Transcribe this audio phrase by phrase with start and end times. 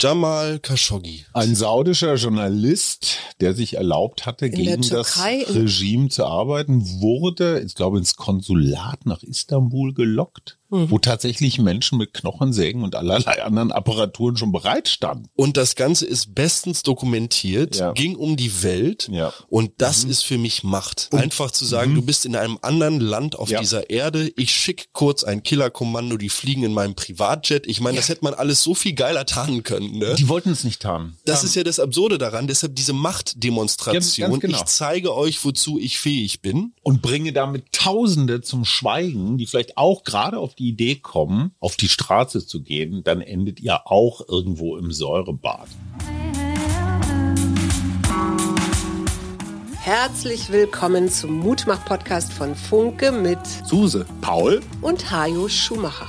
[0.00, 1.26] Jamal Khashoggi.
[1.34, 7.60] Ein saudischer Journalist, der sich erlaubt hatte, In gegen das Türkei, Regime zu arbeiten, wurde,
[7.60, 10.90] ich glaube, ins Konsulat nach Istanbul gelockt, Mhm.
[10.90, 15.28] wo tatsächlich Menschen mit Knochensägen und allerlei anderen Apparaturen schon bereit standen.
[15.34, 17.92] Und das Ganze ist bestens dokumentiert, Ja.
[17.92, 19.08] ging um die Welt.
[19.10, 19.32] Ja.
[19.48, 21.08] Und das ist für mich Macht.
[21.12, 23.60] Einfach zu sagen, du bist in einem anderen Land auf Ja.
[23.60, 24.30] dieser Erde.
[24.36, 27.66] Ich schick kurz ein Killerkommando, die fliegen in meinem Privatjet.
[27.66, 29.98] Ich meine, das hätte man alles so viel geiler tarnen können.
[29.98, 30.14] Ne?
[30.16, 31.16] Die wollten es nicht tarnen.
[31.24, 32.46] Das ist ja das Absurde daran.
[32.46, 33.94] Deshalb diese Machtdemonstration.
[33.94, 34.58] Ganz- ganz genau.
[34.58, 36.72] Ich zeige euch, wozu ich fähig bin.
[36.82, 41.76] und bringe damit Tausende zum Schweigen, die vielleicht auch gerade auf die Idee kommen, auf
[41.76, 45.66] die Straße zu gehen, dann endet ihr auch irgendwo im Säurebad.
[49.80, 56.08] Herzlich willkommen zum Mutmach-Podcast von Funke mit Suse, Paul, und Hajo Schumacher.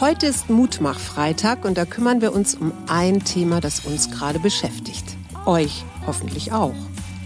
[0.00, 5.04] Heute ist Mutmach-Freitag und da kümmern wir uns um ein Thema, das uns gerade beschäftigt.
[5.46, 6.74] Euch hoffentlich auch.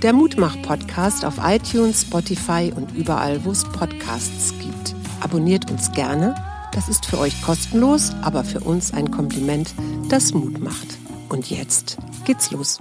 [0.03, 4.95] Der Mutmach-Podcast auf iTunes, Spotify und überall, wo es Podcasts gibt.
[5.21, 6.35] Abonniert uns gerne.
[6.73, 9.75] Das ist für euch kostenlos, aber für uns ein Kompliment,
[10.09, 10.87] das Mut macht.
[11.29, 12.79] Und jetzt geht's los.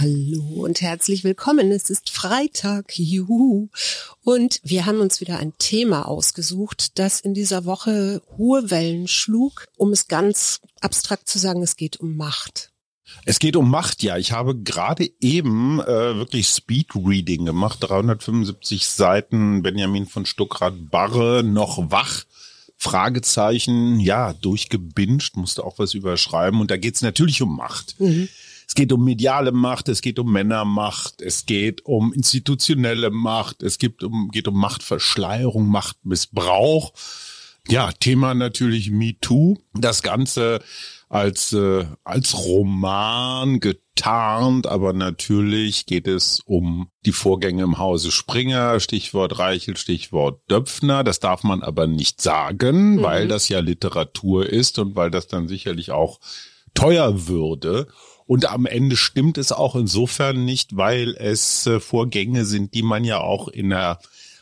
[0.00, 1.70] Hallo und herzlich willkommen.
[1.70, 3.68] Es ist Freitag, juhu.
[4.24, 9.66] Und wir haben uns wieder ein Thema ausgesucht, das in dieser Woche hohe Wellen schlug.
[9.76, 12.72] Um es ganz abstrakt zu sagen, es geht um Macht.
[13.24, 14.16] Es geht um Macht, ja.
[14.16, 22.24] Ich habe gerade eben äh, wirklich Speed-Reading gemacht, 375 Seiten, Benjamin von Stuckrad-Barre, noch wach.
[22.82, 26.60] Fragezeichen, ja, durchgebinscht, musste auch was überschreiben.
[26.60, 27.94] Und da geht es natürlich um Macht.
[28.66, 33.78] Es geht um mediale Macht, es geht um Männermacht, es geht um institutionelle Macht, es
[33.78, 36.92] gibt um, geht um Machtverschleierung, Machtmissbrauch.
[37.68, 39.58] Ja, Thema natürlich MeToo.
[39.74, 40.60] Das Ganze
[41.12, 48.80] als, äh, als Roman getarnt, aber natürlich geht es um die Vorgänge im Hause Springer,
[48.80, 51.04] Stichwort Reichel, Stichwort Döpfner.
[51.04, 55.48] Das darf man aber nicht sagen, weil das ja Literatur ist und weil das dann
[55.48, 56.18] sicherlich auch
[56.72, 57.88] teuer würde.
[58.24, 63.04] Und am Ende stimmt es auch insofern nicht, weil es äh, Vorgänge sind, die man
[63.04, 63.98] ja auch in der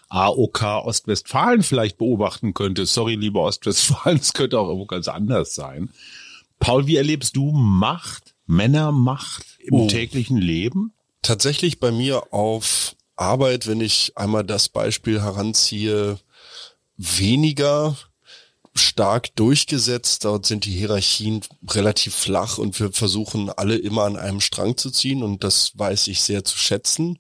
[0.09, 2.87] AOK Ostwestfalen vielleicht beobachten könnte.
[2.87, 5.91] Sorry, liebe Ostwestfalen, es könnte auch irgendwo ganz anders sein.
[6.61, 9.87] Paul, wie erlebst du Macht, Männermacht im Oh.
[9.89, 10.93] täglichen Leben?
[11.23, 16.19] Tatsächlich bei mir auf Arbeit, wenn ich einmal das Beispiel heranziehe,
[16.97, 17.97] weniger
[18.81, 20.25] stark durchgesetzt.
[20.25, 24.91] Dort sind die Hierarchien relativ flach und wir versuchen alle immer an einem Strang zu
[24.91, 27.19] ziehen und das weiß ich sehr zu schätzen.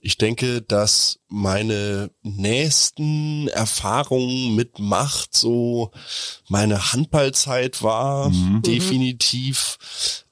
[0.00, 5.90] Ich denke, dass meine nächsten Erfahrungen mit Macht so
[6.48, 8.30] meine Handballzeit war,
[8.62, 9.78] definitiv.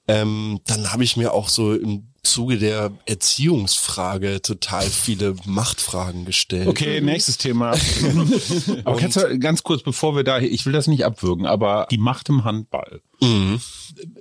[0.09, 6.69] Ähm, dann habe ich mir auch so im Zuge der Erziehungsfrage total viele Machtfragen gestellt.
[6.69, 7.70] Okay, nächstes Thema.
[8.84, 11.98] aber kannst du ganz kurz, bevor wir da, ich will das nicht abwürgen, aber die
[11.98, 13.00] Macht im Handball.
[13.20, 13.60] Mhm.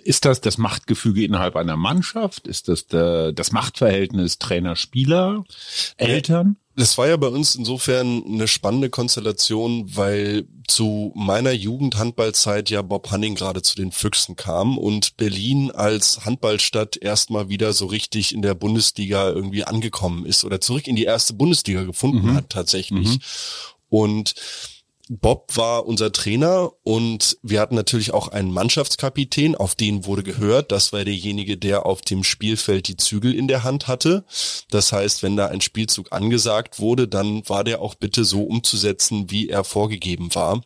[0.04, 2.48] Ist das das Machtgefüge innerhalb einer Mannschaft?
[2.48, 5.44] Ist das der, das Machtverhältnis Trainer-Spieler,
[5.98, 6.58] Eltern?
[6.78, 13.12] Das war ja bei uns insofern eine spannende Konstellation, weil zu meiner Jugendhandballzeit ja Bob
[13.12, 18.42] Hanning gerade zu den Füchsen kam und Berlin als Handballstadt erstmal wieder so richtig in
[18.42, 23.20] der Bundesliga irgendwie angekommen ist oder zurück in die erste Bundesliga gefunden hat tatsächlich.
[23.88, 24.34] Und
[25.10, 30.72] Bob war unser Trainer und wir hatten natürlich auch einen Mannschaftskapitän, auf den wurde gehört.
[30.72, 34.26] Das war derjenige, der auf dem Spielfeld die Zügel in der Hand hatte.
[34.72, 39.30] Das heißt, wenn da ein Spielzug angesagt wurde, dann war der auch bitte so umzusetzen,
[39.30, 40.62] wie er vorgegeben war.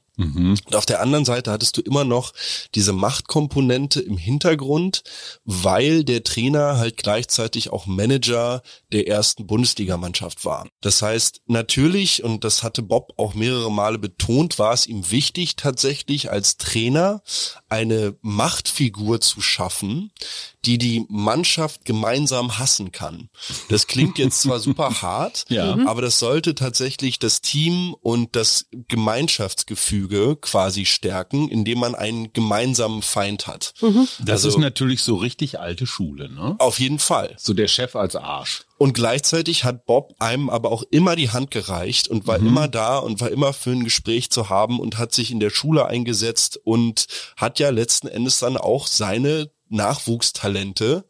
[0.65, 2.33] Und auf der anderen Seite hattest du immer noch
[2.75, 5.03] diese Machtkomponente im Hintergrund,
[5.45, 10.67] weil der Trainer halt gleichzeitig auch Manager der ersten Bundesligamannschaft war.
[10.81, 15.55] Das heißt, natürlich, und das hatte Bob auch mehrere Male betont, war es ihm wichtig,
[15.55, 17.21] tatsächlich als Trainer
[17.69, 20.11] eine Machtfigur zu schaffen,
[20.65, 23.29] die die Mannschaft gemeinsam hassen kann.
[23.69, 25.77] Das klingt jetzt zwar super hart, Ja.
[25.87, 33.01] aber das sollte tatsächlich das Team und das Gemeinschaftsgefüge quasi stärken, indem man einen gemeinsamen
[33.01, 33.73] Feind hat.
[34.19, 36.55] Das Also- ist natürlich so richtig alte Schule, ne?
[36.59, 37.35] Auf jeden Fall.
[37.37, 38.63] So der Chef als Arsch.
[38.77, 42.97] Und gleichzeitig hat Bob einem aber auch immer die Hand gereicht und war immer da
[42.97, 46.59] und war immer für ein Gespräch zu haben und hat sich in der Schule eingesetzt
[46.63, 51.05] und hat ja letzten Endes dann auch seine Nachwuchstalente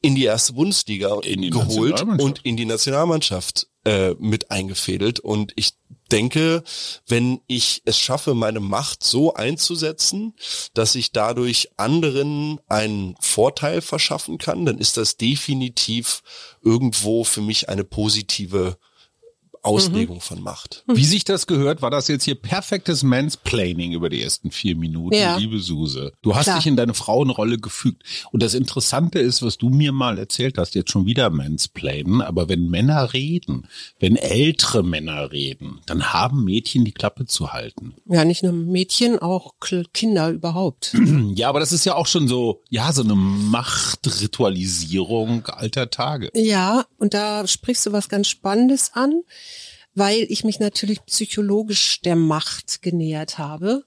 [0.00, 5.20] in die erste Bundesliga die geholt und in die Nationalmannschaft äh, mit eingefädelt.
[5.20, 5.74] Und ich
[6.10, 6.62] denke,
[7.06, 10.34] wenn ich es schaffe, meine Macht so einzusetzen,
[10.74, 16.22] dass ich dadurch anderen einen Vorteil verschaffen kann, dann ist das definitiv
[16.62, 18.76] irgendwo für mich eine positive
[19.62, 20.20] Auslegung mhm.
[20.20, 20.82] von Macht.
[20.88, 25.14] Wie sich das gehört, war das jetzt hier perfektes Mansplaining über die ersten vier Minuten,
[25.14, 25.36] ja.
[25.36, 26.12] liebe Suse.
[26.20, 26.56] Du hast Klar.
[26.56, 28.02] dich in deine Frauenrolle gefügt.
[28.32, 32.48] Und das Interessante ist, was du mir mal erzählt hast, jetzt schon wieder Mansplainen, aber
[32.48, 33.68] wenn Männer reden,
[34.00, 37.94] wenn ältere Männer reden, dann haben Mädchen die Klappe zu halten.
[38.06, 39.54] Ja, nicht nur Mädchen, auch
[39.92, 40.96] Kinder überhaupt.
[41.34, 46.30] Ja, aber das ist ja auch schon so, ja, so eine Machtritualisierung alter Tage.
[46.34, 49.22] Ja, und da sprichst du was ganz Spannendes an
[49.94, 53.84] weil ich mich natürlich psychologisch der Macht genähert habe.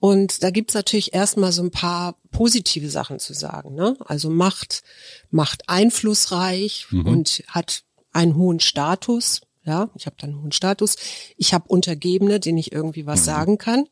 [0.00, 3.74] Und da gibt's natürlich erstmal so ein paar positive Sachen zu sagen.
[3.74, 3.96] Ne?
[4.00, 4.82] Also Macht,
[5.30, 7.06] Macht einflussreich mhm.
[7.06, 9.40] und hat einen hohen Status.
[9.64, 10.96] Ja, ich habe dann einen hohen Status.
[11.36, 13.24] Ich habe Untergebene, denen ich irgendwie was mhm.
[13.24, 13.88] sagen kann.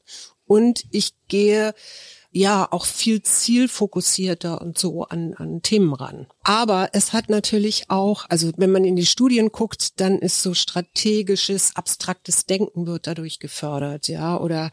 [0.47, 1.75] Und ich gehe
[2.37, 6.27] ja auch viel zielfokussierter und so an, an Themen ran.
[6.45, 10.53] Aber es hat natürlich auch, also wenn man in die Studien guckt, dann ist so
[10.53, 14.71] strategisches, abstraktes Denken wird dadurch gefördert, ja, oder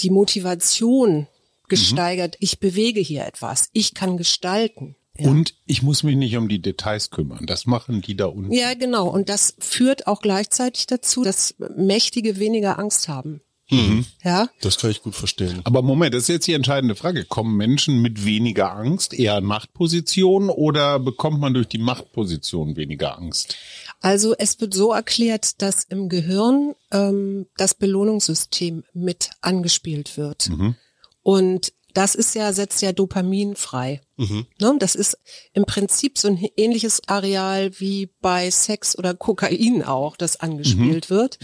[0.00, 1.26] die Motivation
[1.68, 2.34] gesteigert.
[2.34, 2.44] Mhm.
[2.44, 3.70] Ich bewege hier etwas.
[3.72, 4.94] Ich kann gestalten.
[5.16, 5.30] Ja.
[5.30, 7.46] Und ich muss mich nicht um die Details kümmern.
[7.46, 8.52] Das machen die da unten.
[8.52, 9.08] Ja, genau.
[9.08, 13.40] Und das führt auch gleichzeitig dazu, dass Mächtige weniger Angst haben.
[13.70, 14.06] Mhm.
[14.24, 14.48] Ja.
[14.60, 15.60] Das kann ich gut verstehen.
[15.64, 17.24] Aber Moment, das ist jetzt die entscheidende Frage.
[17.24, 23.18] Kommen Menschen mit weniger Angst eher in Machtpositionen oder bekommt man durch die Machtposition weniger
[23.18, 23.56] Angst?
[24.00, 30.48] Also es wird so erklärt, dass im Gehirn ähm, das Belohnungssystem mit angespielt wird.
[30.48, 30.76] Mhm.
[31.22, 34.00] Und das ist ja, setzt ja Dopamin frei.
[34.16, 34.46] Mhm.
[34.60, 34.76] Ne?
[34.78, 35.18] Das ist
[35.52, 41.14] im Prinzip so ein ähnliches Areal wie bei Sex oder Kokain auch, das angespielt mhm.
[41.14, 41.38] wird.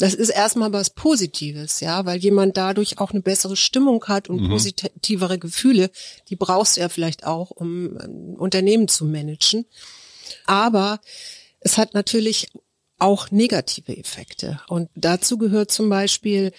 [0.00, 4.40] Das ist erstmal was Positives, ja, weil jemand dadurch auch eine bessere Stimmung hat und
[4.40, 4.48] mhm.
[4.48, 5.90] positivere Gefühle.
[6.30, 9.66] Die brauchst du ja vielleicht auch, um ein Unternehmen zu managen.
[10.46, 11.00] Aber
[11.60, 12.48] es hat natürlich
[12.98, 14.62] auch negative Effekte.
[14.68, 16.52] Und dazu gehört zum Beispiel,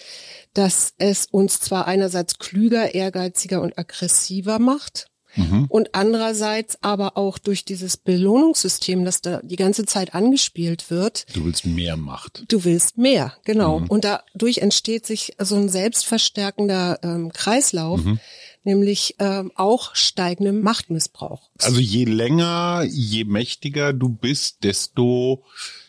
[0.54, 5.66] dass es uns zwar einerseits klüger, ehrgeiziger und aggressiver macht, Mhm.
[5.68, 11.26] Und andererseits aber auch durch dieses Belohnungssystem, das da die ganze Zeit angespielt wird.
[11.34, 12.44] Du willst mehr Macht.
[12.48, 13.80] Du willst mehr, genau.
[13.80, 13.86] Mhm.
[13.86, 18.04] Und dadurch entsteht sich so ein selbstverstärkender ähm, Kreislauf.
[18.04, 18.20] Mhm
[18.64, 21.50] nämlich ähm, auch steigendem Machtmissbrauch.
[21.60, 25.44] Also je länger, je mächtiger du bist, desto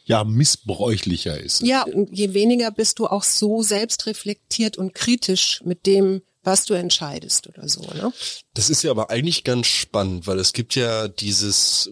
[0.05, 1.67] ja missbräuchlicher ist es.
[1.67, 7.47] Ja, je weniger bist du auch so selbstreflektiert und kritisch mit dem, was du entscheidest
[7.47, 7.81] oder so.
[7.81, 8.11] Ne?
[8.53, 11.89] Das ist ja aber eigentlich ganz spannend, weil es gibt ja dieses,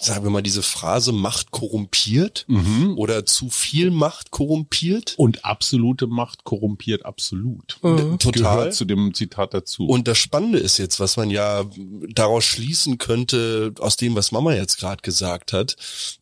[0.00, 2.96] sagen wir mal, diese Phrase Macht korrumpiert mhm.
[2.96, 5.14] oder zu viel Macht korrumpiert.
[5.18, 7.78] Und absolute Macht korrumpiert absolut.
[7.82, 8.18] Mhm.
[8.18, 8.32] Total.
[8.32, 9.86] Gehört zu dem Zitat dazu.
[9.86, 11.64] Und das Spannende ist jetzt, was man ja
[12.08, 15.76] daraus schließen könnte, aus dem, was Mama jetzt gerade gesagt hat,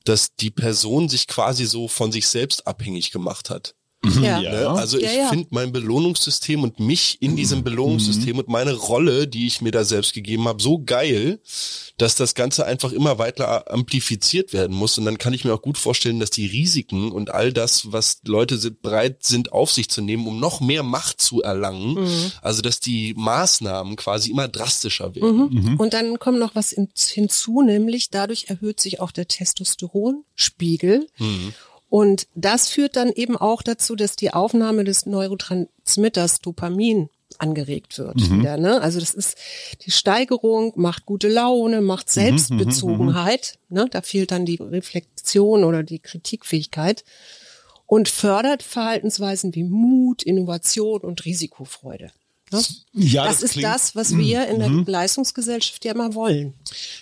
[0.04, 3.75] dass die Person sich quasi so von sich selbst abhängig gemacht hat.
[4.14, 4.24] Mhm.
[4.24, 4.40] Ja.
[4.40, 4.68] Ne?
[4.68, 7.64] Also ich ja, finde mein Belohnungssystem und mich in diesem mhm.
[7.64, 8.40] Belohnungssystem mhm.
[8.40, 11.40] und meine Rolle, die ich mir da selbst gegeben habe, so geil,
[11.98, 14.98] dass das Ganze einfach immer weiter amplifiziert werden muss.
[14.98, 18.20] Und dann kann ich mir auch gut vorstellen, dass die Risiken und all das, was
[18.26, 22.32] Leute sind, bereit sind, auf sich zu nehmen, um noch mehr Macht zu erlangen, mhm.
[22.42, 25.48] also dass die Maßnahmen quasi immer drastischer werden.
[25.50, 25.76] Mhm.
[25.78, 31.06] Und dann kommt noch was hinzu, nämlich dadurch erhöht sich auch der Testosteronspiegel.
[31.18, 31.54] Mhm.
[31.88, 38.16] Und das führt dann eben auch dazu, dass die Aufnahme des Neurotransmitters Dopamin angeregt wird.
[38.16, 38.40] Mhm.
[38.40, 38.80] Wieder, ne?
[38.80, 39.36] Also das ist
[39.84, 43.58] die Steigerung, macht gute Laune, macht mhm, mhm, Selbstbezogenheit.
[43.68, 43.86] Mhm, ne?
[43.90, 47.04] Da fehlt dann die Reflexion oder die Kritikfähigkeit
[47.86, 52.10] und fördert Verhaltensweisen wie Mut, Innovation und Risikofreude.
[52.52, 52.62] Ne?
[52.92, 54.84] Ja, das, das ist das, was wir in der mhm.
[54.86, 56.54] Leistungsgesellschaft ja immer wollen.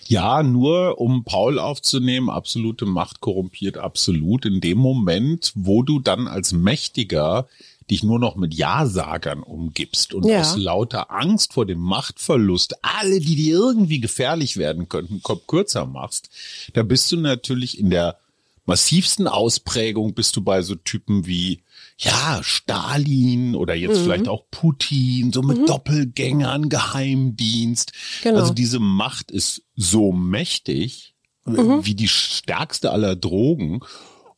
[0.06, 4.46] Ja, nur um Paul aufzunehmen, absolute Macht korrumpiert absolut.
[4.46, 7.46] In dem Moment, wo du dann als Mächtiger
[7.90, 10.40] dich nur noch mit Ja-Sagern umgibst und ja.
[10.40, 15.84] aus lauter Angst vor dem Machtverlust alle, die dir irgendwie gefährlich werden könnten, Kopf kürzer
[15.84, 16.30] machst,
[16.72, 18.18] da bist du natürlich in der
[18.66, 21.60] massivsten Ausprägung bist du bei so Typen wie
[21.96, 24.04] ja, Stalin oder jetzt mhm.
[24.04, 25.66] vielleicht auch Putin, so mit mhm.
[25.66, 27.92] Doppelgängern, Geheimdienst.
[28.22, 28.40] Genau.
[28.40, 31.84] Also diese Macht ist so mächtig mhm.
[31.84, 33.80] wie die stärkste aller Drogen.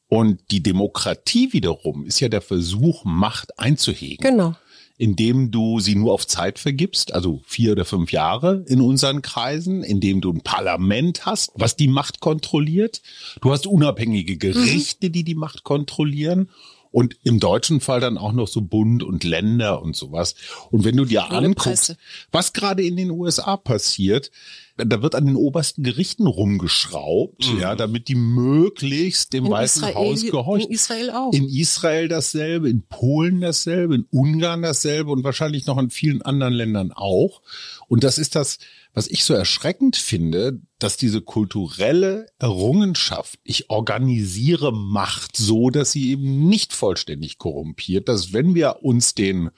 [0.08, 4.22] Und die Demokratie wiederum ist ja der Versuch, Macht einzuhegen.
[4.22, 4.54] Genau
[4.98, 9.82] indem du sie nur auf Zeit vergibst, also vier oder fünf Jahre in unseren Kreisen,
[9.82, 13.02] indem du ein Parlament hast, was die Macht kontrolliert.
[13.42, 15.12] Du hast unabhängige Gerichte, mhm.
[15.12, 16.48] die die Macht kontrollieren
[16.96, 20.34] Und im deutschen Fall dann auch noch so Bund und Länder und sowas.
[20.70, 21.96] Und wenn du dir Ohne anguckst, Presse.
[22.32, 24.30] was gerade in den USA passiert,
[24.76, 29.94] da wird an den obersten Gerichten rumgeschraubt, ja, damit die möglichst dem In Weißen Israel,
[29.94, 30.68] Haus gehorchen.
[30.68, 31.32] in Israel auch.
[31.32, 36.52] In Israel dasselbe, in Polen dasselbe, in Ungarn dasselbe und wahrscheinlich noch in vielen anderen
[36.52, 37.40] Ländern auch.
[37.88, 38.58] Und das ist das,
[38.92, 46.10] was ich so erschreckend finde, dass diese kulturelle Errungenschaft, ich organisiere Macht so, dass sie
[46.10, 49.50] eben nicht vollständig korrumpiert, dass wenn wir uns den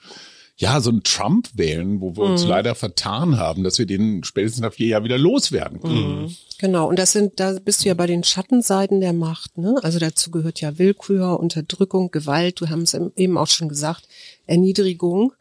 [0.59, 4.61] ja, so einen Trump wählen, wo wir uns leider vertan haben, dass wir den spätestens
[4.61, 6.35] nach vier Jahren wieder loswerden können.
[6.57, 9.75] Genau, und das sind, da bist du ja bei den Schattenseiten der Macht, ne?
[9.83, 14.09] Also dazu gehört ja Willkür, Unterdrückung, Gewalt, du haben es eben auch schon gesagt,
[14.47, 15.31] Erniedrigung.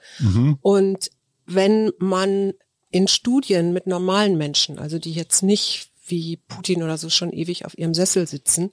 [0.62, 1.10] Und
[1.46, 2.52] wenn man
[2.90, 7.64] in Studien mit normalen Menschen, also die jetzt nicht wie Putin oder so schon ewig
[7.64, 8.70] auf ihrem Sessel sitzen,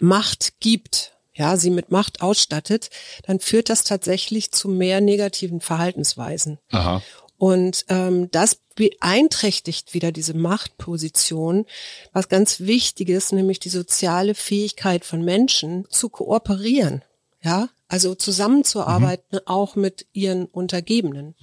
[0.00, 2.90] Macht gibt, ja, sie mit Macht ausstattet,
[3.26, 6.58] dann führt das tatsächlich zu mehr negativen Verhaltensweisen.
[6.70, 7.02] Aha.
[7.38, 11.66] Und ähm, das beeinträchtigt wieder diese Machtposition,
[12.12, 17.02] was ganz wichtig ist, nämlich die soziale Fähigkeit von Menschen zu kooperieren,
[17.42, 21.34] ja, also zusammenzuarbeiten, auch mit ihren Untergebenen.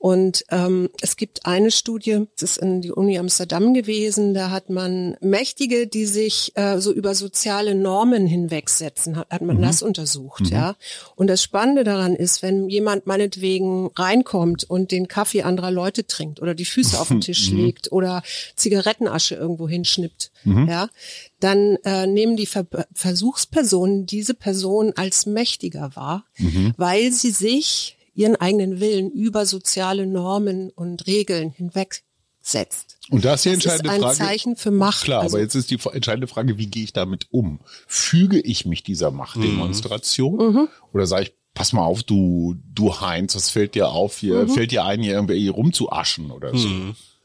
[0.00, 4.70] Und ähm, es gibt eine Studie, das ist in die Uni Amsterdam gewesen, da hat
[4.70, 10.48] man Mächtige, die sich äh, so über soziale Normen hinwegsetzen, hat, hat man das untersucht,
[10.48, 10.74] ja.
[11.16, 16.40] Und das Spannende daran ist, wenn jemand meinetwegen reinkommt und den Kaffee anderer Leute trinkt
[16.40, 18.22] oder die Füße auf den Tisch legt oder
[18.56, 20.32] Zigarettenasche irgendwo hinschnippt,
[20.66, 20.88] ja,
[21.40, 26.24] dann äh, nehmen die Ver Versuchspersonen diese Person als mächtiger wahr,
[26.78, 32.98] weil sie sich ihren eigenen Willen über soziale Normen und Regeln hinwegsetzt.
[33.10, 34.16] Und da ist die Das ist entscheidende ein Frage.
[34.16, 35.04] Zeichen für Macht.
[35.04, 37.60] Klar, Also- aber jetzt ist die entscheidende Frage, wie gehe ich damit um?
[37.86, 40.68] Füge ich mich dieser Machtdemonstration Mhm.
[40.92, 44.48] oder sage ich, pass mal auf, du, du Heinz, was fällt dir auf hier, Mhm.
[44.50, 46.68] fällt dir ein, hier irgendwie rumzuaschen oder so?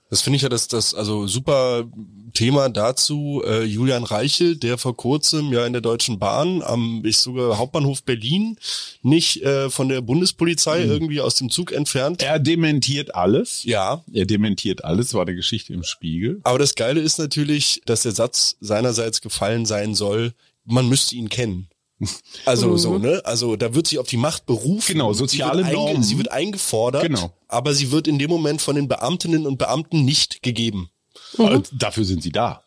[0.09, 1.85] Das finde ich ja das, das also super
[2.33, 3.41] Thema dazu.
[3.45, 8.03] Äh, Julian Reichel, der vor kurzem ja in der Deutschen Bahn am ich sogar Hauptbahnhof
[8.03, 8.57] Berlin
[9.01, 12.21] nicht äh, von der Bundespolizei irgendwie aus dem Zug entfernt.
[12.21, 13.63] Er dementiert alles.
[13.63, 16.39] Ja, Er dementiert alles, war eine Geschichte im Spiegel.
[16.43, 20.33] aber das Geile ist natürlich, dass der Satz seinerseits gefallen sein soll,
[20.65, 21.67] man müsste ihn kennen.
[22.45, 23.21] Also so, ne?
[23.25, 24.93] Also da wird sich auf die Macht berufen.
[24.93, 26.03] Genau, soziale sie wird Normen.
[26.03, 27.31] Sie wird eingefordert, Genau.
[27.47, 30.89] aber sie wird in dem Moment von den Beamtinnen und Beamten nicht gegeben.
[31.37, 32.61] Und Dafür sind sie da.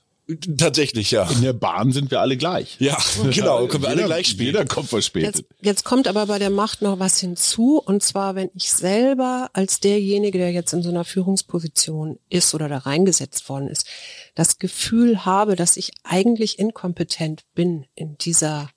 [0.58, 1.26] Tatsächlich, ja.
[1.30, 2.76] In der Bahn sind wir alle gleich.
[2.80, 2.98] Ja,
[3.30, 4.46] genau, können wir alle Jeder- gleich spielen.
[4.48, 5.36] Jeder kommt verspätet.
[5.36, 9.48] Jetzt, jetzt kommt aber bei der Macht noch was hinzu, und zwar, wenn ich selber
[9.54, 13.86] als derjenige, der jetzt in so einer Führungsposition ist oder da reingesetzt worden ist,
[14.34, 18.68] das Gefühl habe, dass ich eigentlich inkompetent bin in dieser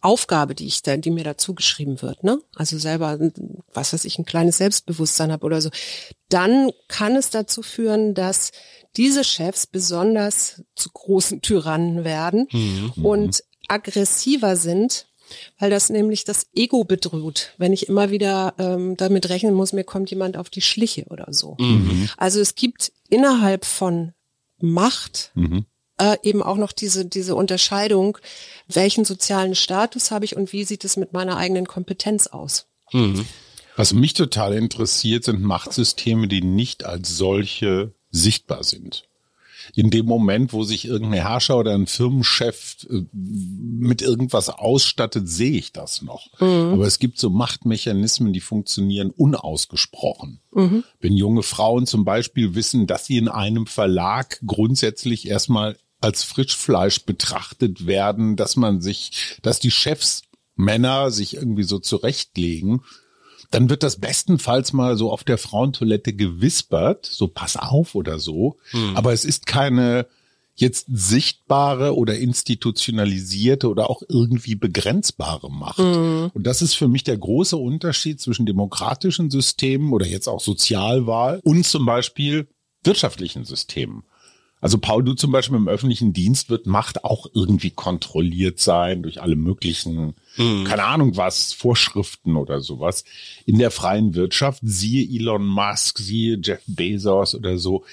[0.00, 2.40] Aufgabe, die ich da, die mir da zugeschrieben wird, ne?
[2.54, 3.18] Also selber,
[3.72, 5.70] was weiß ich, ein kleines Selbstbewusstsein habe oder so,
[6.28, 8.52] dann kann es dazu führen, dass
[8.96, 12.48] diese Chefs besonders zu großen Tyrannen werden
[13.02, 15.06] und aggressiver sind,
[15.58, 19.84] weil das nämlich das Ego bedroht, wenn ich immer wieder ähm, damit rechnen muss, mir
[19.84, 21.56] kommt jemand auf die Schliche oder so.
[22.16, 24.12] Also es gibt innerhalb von
[24.60, 25.32] Macht
[25.98, 28.18] äh, eben auch noch diese, diese Unterscheidung,
[28.68, 32.66] welchen sozialen Status habe ich und wie sieht es mit meiner eigenen Kompetenz aus.
[33.76, 39.04] Was mich total interessiert, sind Machtsysteme, die nicht als solche sichtbar sind.
[39.74, 45.58] In dem Moment, wo sich irgendein Herrscher oder ein Firmenchef äh, mit irgendwas ausstattet, sehe
[45.58, 46.28] ich das noch.
[46.72, 50.40] Aber es gibt so Machtmechanismen, die funktionieren unausgesprochen.
[51.00, 57.04] Wenn junge Frauen zum Beispiel wissen, dass sie in einem Verlag grundsätzlich erstmal als Frischfleisch
[57.04, 60.22] betrachtet werden, dass man sich, dass die Chefs
[60.54, 62.82] Männer sich irgendwie so zurechtlegen,
[63.50, 68.56] dann wird das bestenfalls mal so auf der Frauentoilette gewispert, so pass auf oder so.
[68.94, 70.06] Aber es ist keine
[70.58, 75.78] jetzt sichtbare oder institutionalisierte oder auch irgendwie begrenzbare Macht.
[76.34, 81.40] Und das ist für mich der große Unterschied zwischen demokratischen Systemen oder jetzt auch Sozialwahl
[81.44, 82.48] und zum Beispiel
[82.82, 84.04] wirtschaftlichen Systemen.
[84.60, 89.20] Also Paul, du zum Beispiel im öffentlichen Dienst wird Macht auch irgendwie kontrolliert sein durch
[89.20, 93.04] alle möglichen, keine Ahnung was, Vorschriften oder sowas.
[93.46, 97.84] In der freien Wirtschaft, siehe Elon Musk, siehe Jeff Bezos oder so,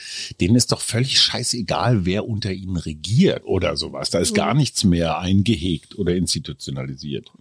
[0.42, 4.10] denen ist doch völlig scheißegal, wer unter ihnen regiert oder sowas.
[4.10, 7.32] Da ist gar nichts mehr eingehegt oder institutionalisiert.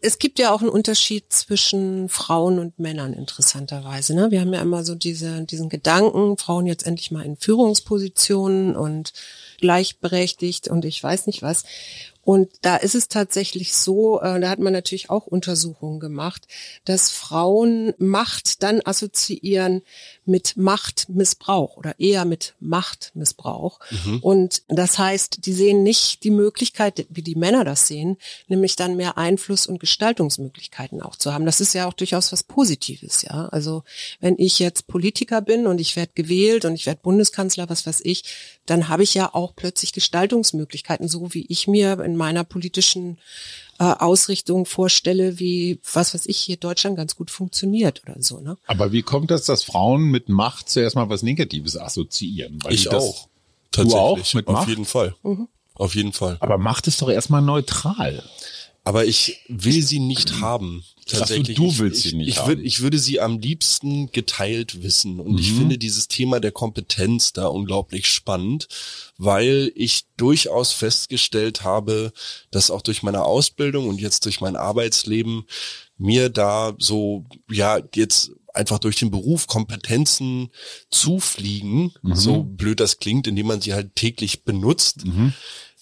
[0.00, 4.14] Es gibt ja auch einen Unterschied zwischen Frauen und Männern, interessanterweise.
[4.14, 4.30] Ne?
[4.30, 9.12] Wir haben ja immer so diese, diesen Gedanken, Frauen jetzt endlich mal in Führungspositionen und
[9.60, 11.64] gleichberechtigt und ich weiß nicht was.
[12.26, 16.48] Und da ist es tatsächlich so, äh, da hat man natürlich auch Untersuchungen gemacht,
[16.84, 19.82] dass Frauen Macht dann assoziieren
[20.24, 23.78] mit Machtmissbrauch oder eher mit Machtmissbrauch.
[23.90, 24.18] Mhm.
[24.22, 28.16] Und das heißt, die sehen nicht die Möglichkeit, wie die Männer das sehen,
[28.48, 31.46] nämlich dann mehr Einfluss und Gestaltungsmöglichkeiten auch zu haben.
[31.46, 33.46] Das ist ja auch durchaus was Positives, ja.
[33.50, 33.84] Also
[34.18, 38.00] wenn ich jetzt Politiker bin und ich werde gewählt und ich werde Bundeskanzler, was weiß
[38.02, 38.24] ich,
[38.66, 43.18] dann habe ich ja auch plötzlich Gestaltungsmöglichkeiten, so wie ich mir in meiner politischen
[43.78, 48.40] äh, Ausrichtung vorstelle, wie was weiß ich hier Deutschland ganz gut funktioniert oder so.
[48.40, 48.56] Ne?
[48.66, 52.58] Aber wie kommt das, dass Frauen mit Macht zuerst mal was Negatives assoziieren?
[52.62, 53.28] Weil ich auch.
[53.72, 54.62] Du auch mit Macht?
[54.62, 55.14] Auf jeden Fall.
[55.22, 55.48] Mhm.
[55.74, 56.38] Auf jeden Fall.
[56.40, 58.22] Aber Macht ist doch erstmal neutral.
[58.86, 60.84] Aber ich will sie nicht haben.
[61.06, 61.56] Tatsächlich.
[61.56, 62.48] Du, du willst ich, sie nicht ich, haben.
[62.50, 65.18] Würd, ich würde sie am liebsten geteilt wissen.
[65.18, 65.38] Und mhm.
[65.38, 68.68] ich finde dieses Thema der Kompetenz da unglaublich spannend,
[69.18, 72.12] weil ich durchaus festgestellt habe,
[72.52, 75.46] dass auch durch meine Ausbildung und jetzt durch mein Arbeitsleben
[75.98, 80.50] mir da so, ja, jetzt einfach durch den Beruf Kompetenzen
[80.90, 82.14] zufliegen, mhm.
[82.14, 85.06] so blöd das klingt, indem man sie halt täglich benutzt.
[85.06, 85.34] Mhm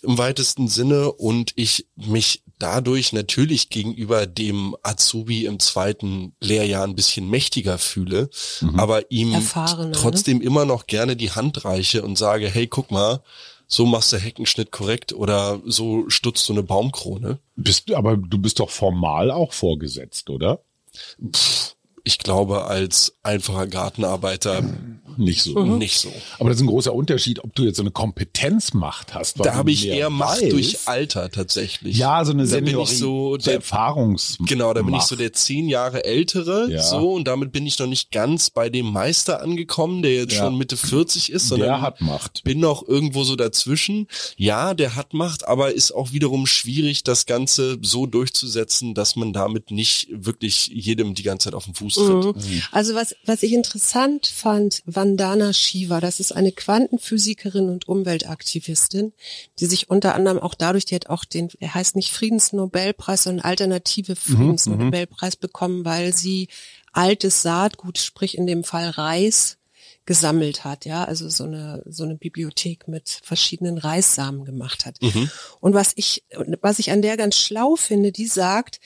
[0.05, 6.95] im weitesten Sinne und ich mich dadurch natürlich gegenüber dem Azubi im zweiten Lehrjahr ein
[6.95, 8.31] bisschen mächtiger fühle,
[8.61, 8.79] mhm.
[8.79, 9.93] aber ihm Erfahrene, ne?
[9.93, 10.45] trotzdem ne?
[10.45, 13.23] immer noch gerne die Hand reiche und sage, hey, guck mal,
[13.67, 17.39] so machst du Heckenschnitt korrekt oder so stutzt du eine Baumkrone.
[17.57, 20.61] Bist du, aber du bist doch formal auch vorgesetzt, oder?
[21.35, 21.74] Pff,
[22.05, 24.63] ich glaube, als einfacher Gartenarbeiter
[25.17, 25.59] nicht so.
[25.59, 25.79] Mhm.
[25.79, 26.13] Nicht so.
[26.39, 29.41] Aber das ist ein großer Unterschied, ob du jetzt so eine Kompetenzmacht hast.
[29.45, 30.53] Da habe ich eher Macht weißt.
[30.53, 31.97] durch Alter tatsächlich.
[31.97, 34.37] Ja, so eine da bin ich so der Erfahrungs.
[34.41, 36.83] Genau, da bin ich so der zehn Jahre ältere, ja.
[36.83, 40.45] so und damit bin ich noch nicht ganz bei dem Meister angekommen, der jetzt ja.
[40.45, 42.45] schon Mitte 40 ist, sondern der hat Macht.
[42.45, 44.09] Bin noch irgendwo so dazwischen.
[44.37, 49.33] Ja, der hat Macht, aber ist auch wiederum schwierig, das Ganze so durchzusetzen, dass man
[49.33, 52.37] damit nicht wirklich jedem die ganze Zeit auf den Fuß tritt.
[52.37, 52.63] Mhm.
[52.73, 56.01] Also was was ich interessant fand, Vandana Shiva.
[56.01, 59.13] Das ist eine Quantenphysikerin und Umweltaktivistin,
[59.59, 63.45] die sich unter anderem auch dadurch, die hat auch den, er heißt nicht Friedensnobelpreis, sondern
[63.45, 66.49] alternative mhm, Friedensnobelpreis mhm, bekommen, weil sie
[66.93, 69.59] altes Saatgut, sprich in dem Fall Reis,
[70.07, 75.01] gesammelt hat, ja, also so eine so eine Bibliothek mit verschiedenen Reissamen gemacht hat.
[75.01, 75.31] Mhm.
[75.61, 76.25] Und was ich
[76.61, 78.81] was ich an der ganz schlau finde, die sagt,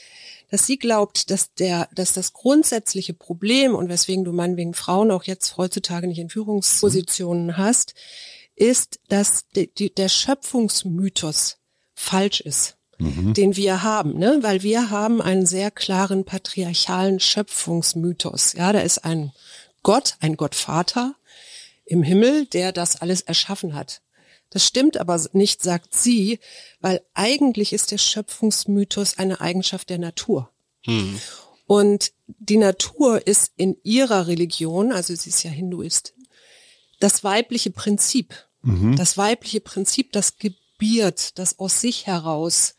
[0.51, 5.25] dass sie glaubt, dass der, dass das grundsätzliche Problem und weswegen du meinetwegen Frauen auch
[5.25, 7.95] jetzt heutzutage nicht in Führungspositionen hast,
[8.57, 11.59] ist, dass die, die, der Schöpfungsmythos
[11.95, 12.75] falsch ist.
[13.01, 13.33] Mhm.
[13.33, 14.39] den wir haben, ne?
[14.41, 18.55] weil wir haben einen sehr klaren patriarchalen Schöpfungsmythos.
[18.55, 19.31] Ja, da ist ein
[19.85, 21.15] Gott, ein Gottvater
[21.85, 24.03] im Himmel, der das alles erschaffen hat.
[24.51, 26.39] Das stimmt aber nicht, sagt sie,
[26.81, 30.51] weil eigentlich ist der Schöpfungsmythos eine Eigenschaft der Natur.
[30.85, 31.21] Hm.
[31.67, 36.27] Und die Natur ist in ihrer Religion, also sie ist ja Hinduistin,
[36.99, 38.35] das weibliche Prinzip.
[38.63, 38.97] Mhm.
[38.97, 42.75] Das weibliche Prinzip, das gebiert, das aus sich heraus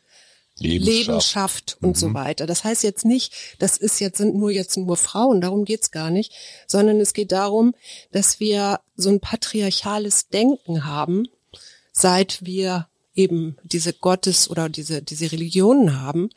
[0.58, 1.94] Leben, schafft und mhm.
[1.94, 2.46] so weiter.
[2.46, 6.10] Das heißt jetzt nicht, das ist jetzt sind nur jetzt nur Frauen, darum geht's gar
[6.10, 6.32] nicht,
[6.66, 7.74] sondern es geht darum,
[8.12, 11.28] dass wir so ein patriarchales Denken haben,
[12.00, 16.30] seit wir eben diese Gottes oder diese, diese Religionen haben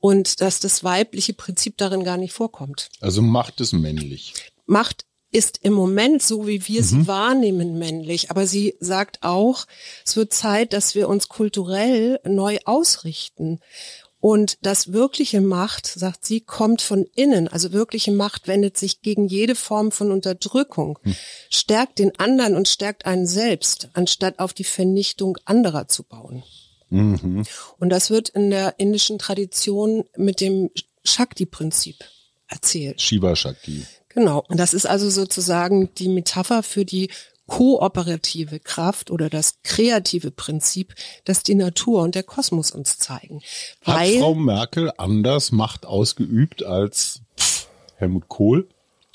[0.00, 2.88] und dass das weibliche Prinzip darin gar nicht vorkommt.
[3.00, 4.34] Also Macht ist männlich.
[4.66, 6.86] Macht ist im Moment, so wie wir mhm.
[6.86, 8.30] sie wahrnehmen, männlich.
[8.30, 9.66] Aber sie sagt auch,
[10.04, 13.60] es wird Zeit, dass wir uns kulturell neu ausrichten.
[14.20, 17.46] Und das wirkliche Macht, sagt sie, kommt von innen.
[17.46, 21.14] Also wirkliche Macht wendet sich gegen jede Form von Unterdrückung, hm.
[21.50, 26.42] stärkt den anderen und stärkt einen selbst, anstatt auf die Vernichtung anderer zu bauen.
[26.90, 27.44] Mhm.
[27.78, 30.70] Und das wird in der indischen Tradition mit dem
[31.04, 31.96] Shakti-Prinzip
[32.48, 33.00] erzählt.
[33.00, 33.84] Shiva Shakti.
[34.08, 34.44] Genau.
[34.48, 37.10] Und das ist also sozusagen die Metapher für die
[37.48, 43.40] kooperative Kraft oder das kreative Prinzip, das die Natur und der Kosmos uns zeigen.
[43.84, 47.22] Weil, Hat Frau Merkel anders Macht ausgeübt als
[47.96, 48.68] Helmut Kohl?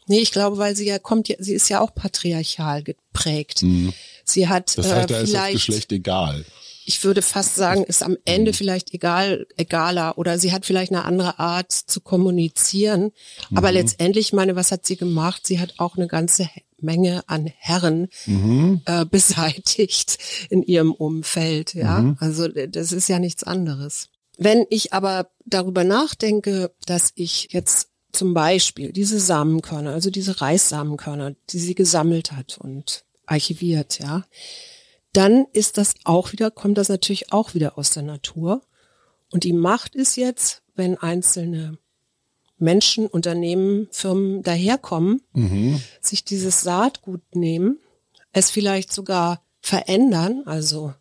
[0.07, 3.61] Nee, ich glaube, weil sie ja kommt, sie ist ja auch patriarchal geprägt.
[3.61, 3.93] Mhm.
[4.25, 6.43] Sie hat das heißt, äh, da ist das Geschlecht egal.
[6.85, 8.55] Ich würde fast sagen, ist am Ende mhm.
[8.55, 13.11] vielleicht egal, egaler oder sie hat vielleicht eine andere Art zu kommunizieren.
[13.49, 13.57] Mhm.
[13.57, 15.45] Aber letztendlich, meine, was hat sie gemacht?
[15.45, 16.49] Sie hat auch eine ganze
[16.83, 18.81] Menge an Herren mhm.
[18.85, 20.17] äh, beseitigt
[20.49, 21.73] in ihrem Umfeld.
[21.73, 22.17] Ja, mhm.
[22.19, 24.09] also das ist ja nichts anderes.
[24.37, 31.35] Wenn ich aber darüber nachdenke, dass ich jetzt zum Beispiel diese Samenkörner, also diese Reissamenkörner,
[31.49, 34.23] die sie gesammelt hat und archiviert, ja,
[35.13, 38.61] dann ist das auch wieder, kommt das natürlich auch wieder aus der Natur.
[39.31, 41.77] Und die Macht ist jetzt, wenn einzelne
[42.63, 45.81] Menschen, Unternehmen, Firmen daherkommen, mhm.
[46.01, 47.77] sich dieses Saatgut nehmen,
[48.31, 50.93] es vielleicht sogar verändern, also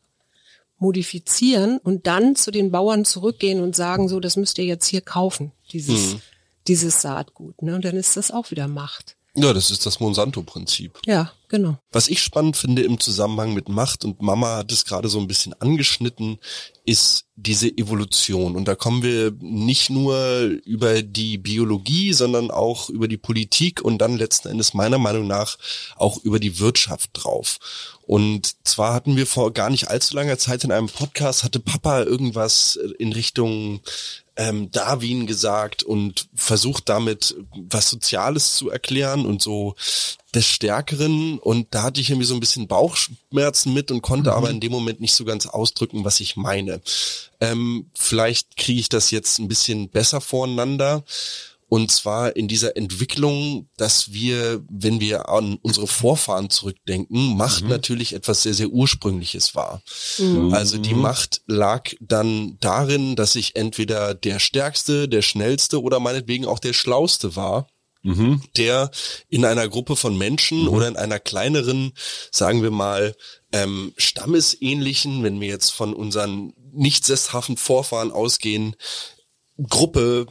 [0.79, 5.01] modifizieren und dann zu den Bauern zurückgehen und sagen, so, das müsst ihr jetzt hier
[5.01, 6.21] kaufen, dieses, mhm.
[6.67, 7.63] dieses Saatgut.
[7.63, 7.77] Ne?
[7.77, 9.17] Und dann ist das auch wieder Macht.
[9.35, 10.99] Ja, das ist das Monsanto-Prinzip.
[11.07, 11.79] Ja, genau.
[11.91, 15.27] Was ich spannend finde im Zusammenhang mit Macht, und Mama hat es gerade so ein
[15.27, 16.39] bisschen angeschnitten,
[16.85, 18.57] ist diese Evolution.
[18.57, 23.99] Und da kommen wir nicht nur über die Biologie, sondern auch über die Politik und
[23.99, 25.57] dann letzten Endes meiner Meinung nach
[25.97, 27.59] auch über die Wirtschaft drauf.
[28.03, 32.03] Und zwar hatten wir vor gar nicht allzu langer Zeit in einem Podcast, hatte Papa
[32.03, 33.81] irgendwas in Richtung
[34.37, 39.75] ähm, Darwin gesagt und versucht damit was Soziales zu erklären und so
[40.35, 41.39] des Stärkeren.
[41.39, 44.37] Und da hatte ich irgendwie so ein bisschen Bauchschmerzen mit und konnte mhm.
[44.37, 46.81] aber in dem Moment nicht so ganz ausdrücken, was ich meine.
[47.41, 51.05] Ähm, vielleicht kriege ich das jetzt ein bisschen besser voreinander.
[51.73, 57.71] Und zwar in dieser Entwicklung, dass wir, wenn wir an unsere Vorfahren zurückdenken, Macht mhm.
[57.71, 59.83] natürlich etwas sehr, sehr Ursprüngliches war.
[60.19, 60.53] Mhm.
[60.53, 66.45] Also die Macht lag dann darin, dass ich entweder der Stärkste, der Schnellste oder meinetwegen
[66.45, 67.69] auch der Schlauste war.
[68.05, 68.43] Mhm.
[68.57, 68.91] der
[69.29, 70.69] in einer Gruppe von Menschen mhm.
[70.71, 71.93] oder in einer kleineren,
[72.33, 73.15] sagen wir mal,
[73.53, 78.75] ähm, Stammesähnlichen, wenn wir jetzt von unseren nicht sesshaften Vorfahren ausgehen,
[79.69, 80.27] Gruppe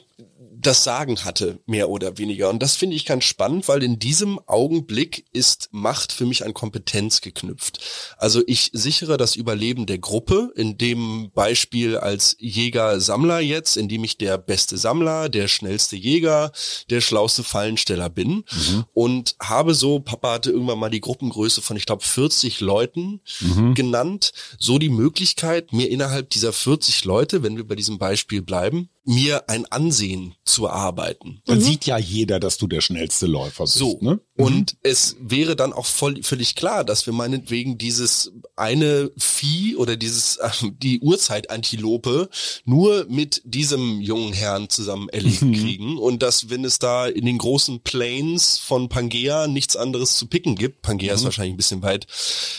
[0.62, 2.50] das Sagen hatte, mehr oder weniger.
[2.50, 6.54] Und das finde ich ganz spannend, weil in diesem Augenblick ist Macht für mich an
[6.54, 7.80] Kompetenz geknüpft.
[8.17, 14.04] Also ich sichere das Überleben der Gruppe, in dem Beispiel als Jäger-Sammler jetzt, in dem
[14.04, 16.52] ich der beste Sammler, der schnellste Jäger,
[16.89, 18.86] der schlauste Fallensteller bin mhm.
[18.93, 23.74] und habe so, Papa hatte irgendwann mal die Gruppengröße von, ich glaube, 40 Leuten mhm.
[23.74, 28.89] genannt, so die Möglichkeit, mir innerhalb dieser 40 Leute, wenn wir bei diesem Beispiel bleiben,
[29.04, 31.42] mir ein Ansehen zu erarbeiten.
[31.46, 31.64] Dann mhm.
[31.64, 33.76] sieht ja jeder, dass du der schnellste Läufer bist.
[33.76, 33.98] So.
[34.02, 34.20] Ne?
[34.41, 34.80] Und mhm.
[34.84, 40.39] es wäre dann auch voll, völlig klar, dass wir meinetwegen dieses eine Vieh oder dieses,
[40.82, 42.30] die Urzeitantilope
[42.65, 45.54] nur mit diesem jungen Herrn zusammen erlegt mhm.
[45.54, 50.27] kriegen und dass, wenn es da in den großen Plains von Pangea nichts anderes zu
[50.27, 51.25] picken gibt, Pangea ist mhm.
[51.25, 52.08] wahrscheinlich ein bisschen weit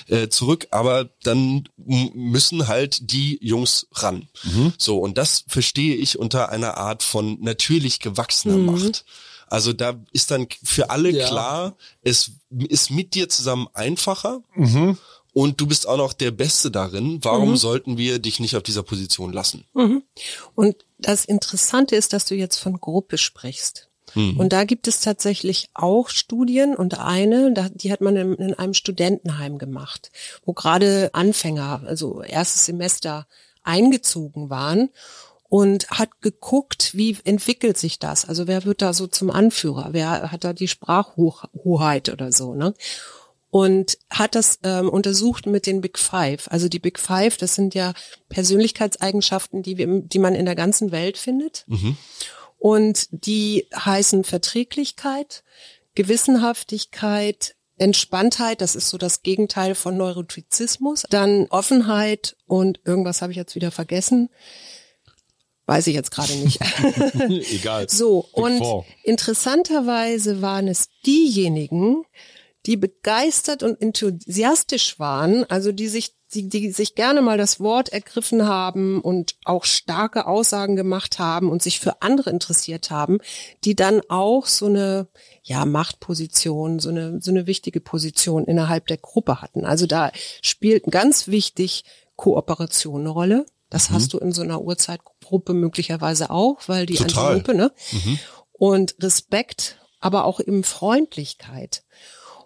[0.08, 4.28] äh, zurück, aber dann müssen halt die Jungs ran.
[4.44, 4.72] Mhm.
[4.78, 8.66] So, und das verstehe ich unter einer Art von natürlich gewachsener mhm.
[8.66, 9.04] Macht.
[9.52, 11.26] Also da ist dann für alle ja.
[11.26, 12.30] klar, es
[12.68, 14.40] ist mit dir zusammen einfacher.
[14.54, 14.96] Mhm.
[15.34, 17.18] Und du bist auch noch der Beste darin.
[17.22, 17.56] Warum mhm.
[17.56, 19.66] sollten wir dich nicht auf dieser Position lassen?
[19.74, 20.04] Mhm.
[20.54, 23.90] Und das Interessante ist, dass du jetzt von Gruppe sprichst.
[24.14, 24.40] Mhm.
[24.40, 29.58] Und da gibt es tatsächlich auch Studien und eine, die hat man in einem Studentenheim
[29.58, 30.12] gemacht,
[30.46, 33.26] wo gerade Anfänger, also erstes Semester
[33.64, 34.88] eingezogen waren
[35.52, 38.26] und hat geguckt, wie entwickelt sich das?
[38.26, 39.88] Also wer wird da so zum Anführer?
[39.90, 42.72] Wer hat da die Sprachhoheit oder so, ne?
[43.50, 46.50] Und hat das ähm, untersucht mit den Big Five.
[46.50, 47.92] Also die Big Five, das sind ja
[48.30, 51.66] Persönlichkeitseigenschaften, die, wir, die man in der ganzen Welt findet.
[51.66, 51.98] Mhm.
[52.56, 55.44] Und die heißen Verträglichkeit,
[55.94, 63.36] Gewissenhaftigkeit, Entspanntheit, das ist so das Gegenteil von Neurotizismus, dann Offenheit und irgendwas habe ich
[63.36, 64.30] jetzt wieder vergessen.
[65.72, 66.60] Weiß ich jetzt gerade nicht.
[67.50, 67.88] Egal.
[67.88, 68.62] So, und
[69.04, 72.04] interessanterweise waren es diejenigen,
[72.66, 77.88] die begeistert und enthusiastisch waren, also die sich, die, die sich gerne mal das Wort
[77.88, 83.18] ergriffen haben und auch starke Aussagen gemacht haben und sich für andere interessiert haben,
[83.64, 85.08] die dann auch so eine,
[85.42, 89.64] ja, Machtposition, so eine, so eine wichtige Position innerhalb der Gruppe hatten.
[89.64, 91.84] Also da spielt ganz wichtig
[92.16, 93.46] Kooperation eine Rolle.
[93.70, 93.94] Das mhm.
[93.94, 94.60] hast du in so einer
[95.32, 97.34] Uhrzeitgruppe möglicherweise auch, weil die Total.
[97.34, 97.72] Antilope, ne?
[97.92, 98.18] Mhm.
[98.52, 101.82] Und Respekt, aber auch eben Freundlichkeit.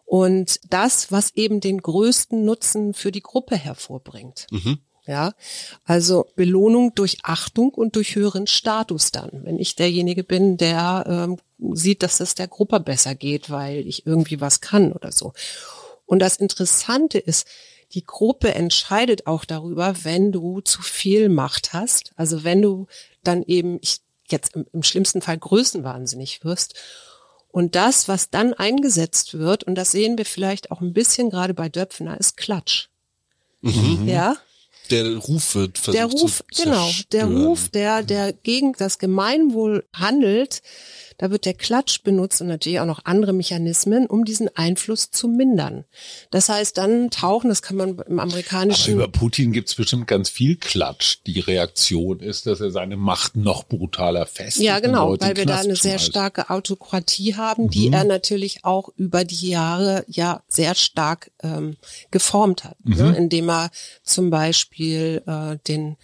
[0.04, 4.46] Und das, was eben den größten Nutzen für die Gruppe hervorbringt.
[4.50, 4.78] Mhm.
[5.08, 5.34] Ja,
[5.84, 9.30] also Belohnung durch Achtung und durch höheren Status dann.
[9.44, 11.36] Wenn ich derjenige bin, der ähm,
[11.76, 15.32] sieht, dass es der Gruppe besser geht, weil ich irgendwie was kann oder so.
[16.06, 17.46] Und das Interessante ist,
[17.92, 22.12] die Gruppe entscheidet auch darüber, wenn du zu viel Macht hast.
[22.16, 22.86] Also wenn du
[23.22, 26.74] dann eben, ich, jetzt im, im schlimmsten Fall größenwahnsinnig wirst.
[27.50, 31.54] Und das, was dann eingesetzt wird, und das sehen wir vielleicht auch ein bisschen gerade
[31.54, 32.88] bei Döpfner, ist Klatsch.
[33.62, 34.06] Mhm.
[34.06, 34.36] Ja.
[34.90, 36.90] Der Ruf wird versucht Der Ruf, genau.
[37.12, 40.62] Der Ruf, der, der gegen das Gemeinwohl handelt,
[41.18, 45.28] da wird der Klatsch benutzt und natürlich auch noch andere Mechanismen, um diesen Einfluss zu
[45.28, 45.84] mindern.
[46.30, 48.94] Das heißt, dann tauchen, das kann man im amerikanischen...
[48.94, 51.18] Aber über Putin gibt's bestimmt ganz viel Klatsch.
[51.26, 54.66] Die Reaktion ist, dass er seine Macht noch brutaler festigt.
[54.66, 57.94] Ja, genau, weil wir da eine sehr starke Autokratie haben, die mhm.
[57.94, 61.76] er natürlich auch über die Jahre ja sehr stark ähm,
[62.10, 62.94] geformt hat, ne?
[62.94, 63.10] mhm.
[63.10, 63.16] ne?
[63.16, 63.70] indem er
[64.02, 65.96] zum Beispiel äh, den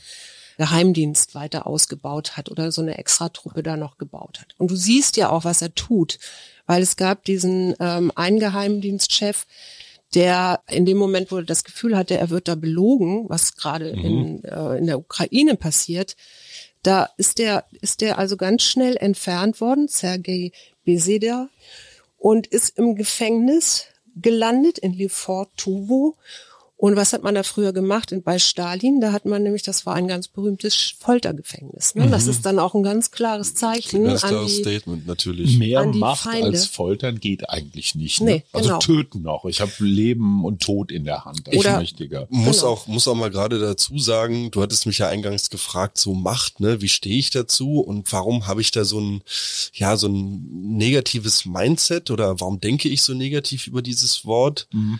[0.62, 4.54] Geheimdienst weiter ausgebaut hat oder so eine Extratruppe da noch gebaut hat.
[4.58, 6.20] Und du siehst ja auch, was er tut,
[6.66, 9.46] weil es gab diesen ähm, einen Geheimdienstchef,
[10.14, 13.92] der in dem Moment, wo er das Gefühl hatte, er wird da belogen, was gerade
[13.92, 14.04] mhm.
[14.04, 16.14] in, äh, in der Ukraine passiert,
[16.84, 20.52] da ist der, ist der also ganz schnell entfernt worden, Sergei
[20.84, 21.48] Beseda,
[22.18, 26.14] und ist im Gefängnis gelandet in Lefort-Tuvo
[26.82, 28.12] und was hat man da früher gemacht?
[28.24, 31.94] Bei Stalin, da hat man nämlich, das war ein ganz berühmtes Foltergefängnis.
[31.94, 32.06] Ne?
[32.06, 32.10] Mhm.
[32.10, 34.02] Das ist dann auch ein ganz klares Zeichen.
[34.02, 35.58] Ganz klares die, Statement, natürlich.
[35.58, 36.48] Mehr Macht Feinde.
[36.48, 38.20] als Foltern geht eigentlich nicht.
[38.20, 38.32] Ne?
[38.32, 38.78] Nee, also genau.
[38.80, 39.44] töten noch.
[39.44, 41.46] Ich habe Leben und Tod in der Hand.
[41.46, 42.26] Das Oder, ist wichtiger.
[42.30, 42.72] Muss genau.
[42.72, 46.58] auch, muss auch mal gerade dazu sagen, du hattest mich ja eingangs gefragt, so Macht,
[46.58, 46.82] ne?
[46.82, 49.22] Wie stehe ich dazu und warum habe ich da so ein,
[49.72, 54.66] ja, so ein negatives Mindset oder warum denke ich so negativ über dieses Wort?
[54.72, 54.98] Mhm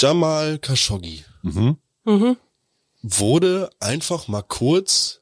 [0.00, 1.76] Jamal Khashoggi mhm.
[2.04, 2.36] Mhm.
[3.02, 5.20] wurde einfach mal kurz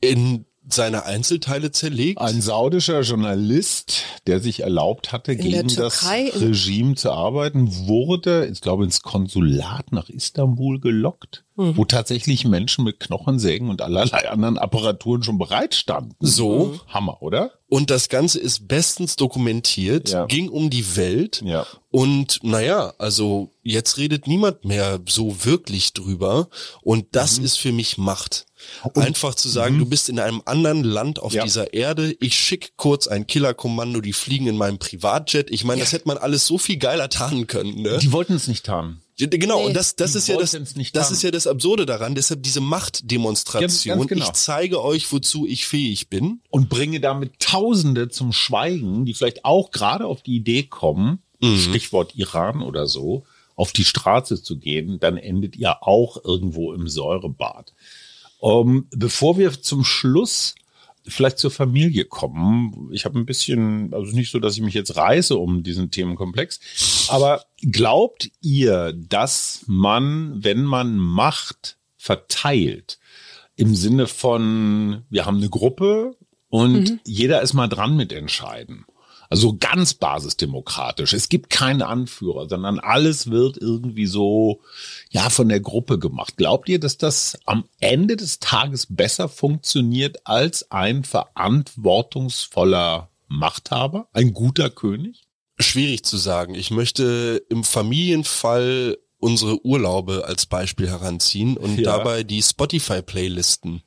[0.00, 2.20] in seine Einzelteile zerlegt.
[2.20, 8.60] Ein saudischer Journalist, der sich erlaubt hatte, in gegen das Regime zu arbeiten, wurde, ich
[8.60, 11.76] glaube, ins Konsulat nach Istanbul gelockt mhm.
[11.76, 16.14] wo tatsächlich Menschen mit Knochensägen und allerlei anderen Apparaturen schon bereit standen.
[16.20, 16.66] So.
[16.66, 16.80] Mhm.
[16.88, 17.52] Hammer, oder?
[17.70, 20.24] Und das Ganze ist bestens dokumentiert, ja.
[20.24, 21.42] ging um die Welt.
[21.44, 21.66] Ja.
[21.90, 26.48] Und naja, also jetzt redet niemand mehr so wirklich drüber.
[26.80, 27.44] Und das mhm.
[27.44, 28.46] ist für mich Macht.
[28.82, 29.80] Und, Einfach zu sagen, mhm.
[29.80, 31.44] du bist in einem anderen Land auf ja.
[31.44, 35.50] dieser Erde, ich schick kurz ein Killerkommando, die fliegen in meinem Privatjet.
[35.50, 37.82] Ich meine, das hätte man alles so viel geiler tarnen können.
[37.82, 37.98] Ne?
[37.98, 39.02] Die wollten es nicht tarnen.
[39.18, 39.66] Genau, nee.
[39.66, 40.52] und das, das ist ja das,
[40.92, 42.14] das ist ja das Absurde daran.
[42.14, 44.06] Deshalb diese Machtdemonstration.
[44.06, 44.24] Genau.
[44.24, 46.40] Ich zeige euch, wozu ich fähig bin.
[46.50, 51.58] Und bringe damit Tausende zum Schweigen, die vielleicht auch gerade auf die Idee kommen, mhm.
[51.58, 53.24] Stichwort Iran oder so,
[53.56, 57.74] auf die Straße zu gehen, dann endet ihr auch irgendwo im Säurebad.
[58.40, 60.54] Ähm, bevor wir zum Schluss
[61.08, 62.90] vielleicht zur Familie kommen.
[62.92, 67.06] Ich habe ein bisschen, also nicht so, dass ich mich jetzt reiße um diesen Themenkomplex,
[67.08, 72.98] aber glaubt ihr, dass man, wenn man Macht verteilt,
[73.56, 76.16] im Sinne von, wir haben eine Gruppe
[76.48, 77.00] und mhm.
[77.04, 78.86] jeder ist mal dran mit entscheiden.
[79.30, 81.12] Also ganz basisdemokratisch.
[81.12, 84.60] Es gibt keinen Anführer, sondern alles wird irgendwie so,
[85.10, 86.36] ja, von der Gruppe gemacht.
[86.36, 94.08] Glaubt ihr, dass das am Ende des Tages besser funktioniert als ein verantwortungsvoller Machthaber?
[94.12, 95.24] Ein guter König?
[95.58, 96.54] Schwierig zu sagen.
[96.54, 101.96] Ich möchte im Familienfall unsere Urlaube als Beispiel heranziehen und ja.
[101.96, 103.82] dabei die Spotify-Playlisten,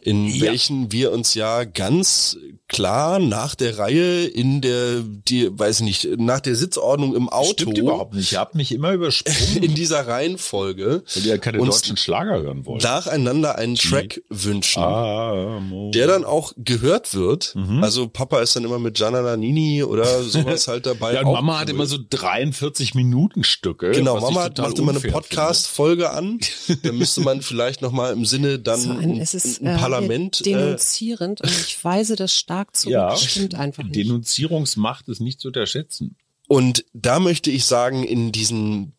[0.00, 0.46] in ja.
[0.46, 2.38] welchen wir uns ja ganz
[2.70, 7.50] klar nach der Reihe in der, die, weiß ich nicht, nach der Sitzordnung im Auto.
[7.52, 8.32] Stimmt überhaupt nicht.
[8.32, 9.62] Ihr habt mich immer übersprungen.
[9.62, 11.02] In dieser Reihenfolge.
[11.14, 12.82] Weil ihr ja keine deutschen Schlager hören wollt.
[12.82, 13.88] Nacheinander einen die.
[13.88, 14.82] Track wünschen.
[14.82, 15.60] Ah,
[15.92, 17.54] der dann auch gehört wird.
[17.56, 17.82] Mhm.
[17.82, 21.14] Also Papa ist dann immer mit Gianna Nannini oder sowas halt dabei.
[21.14, 23.90] ja, und Mama hat immer so 43 Minuten Stücke.
[23.90, 26.38] Genau, Mama hat macht immer eine Podcast-Folge an.
[26.82, 30.40] Da müsste man vielleicht nochmal im Sinne dann so ein, es ist, ein, ein Parlament.
[30.40, 32.90] Äh, denunzierend und ich weise das stark zu.
[32.90, 33.96] Ja, stimmt einfach nicht.
[33.96, 36.16] Denunzierungsmacht ist nicht zu unterschätzen.
[36.48, 38.92] Und da möchte ich sagen, in diesen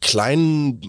[0.00, 0.80] kleinen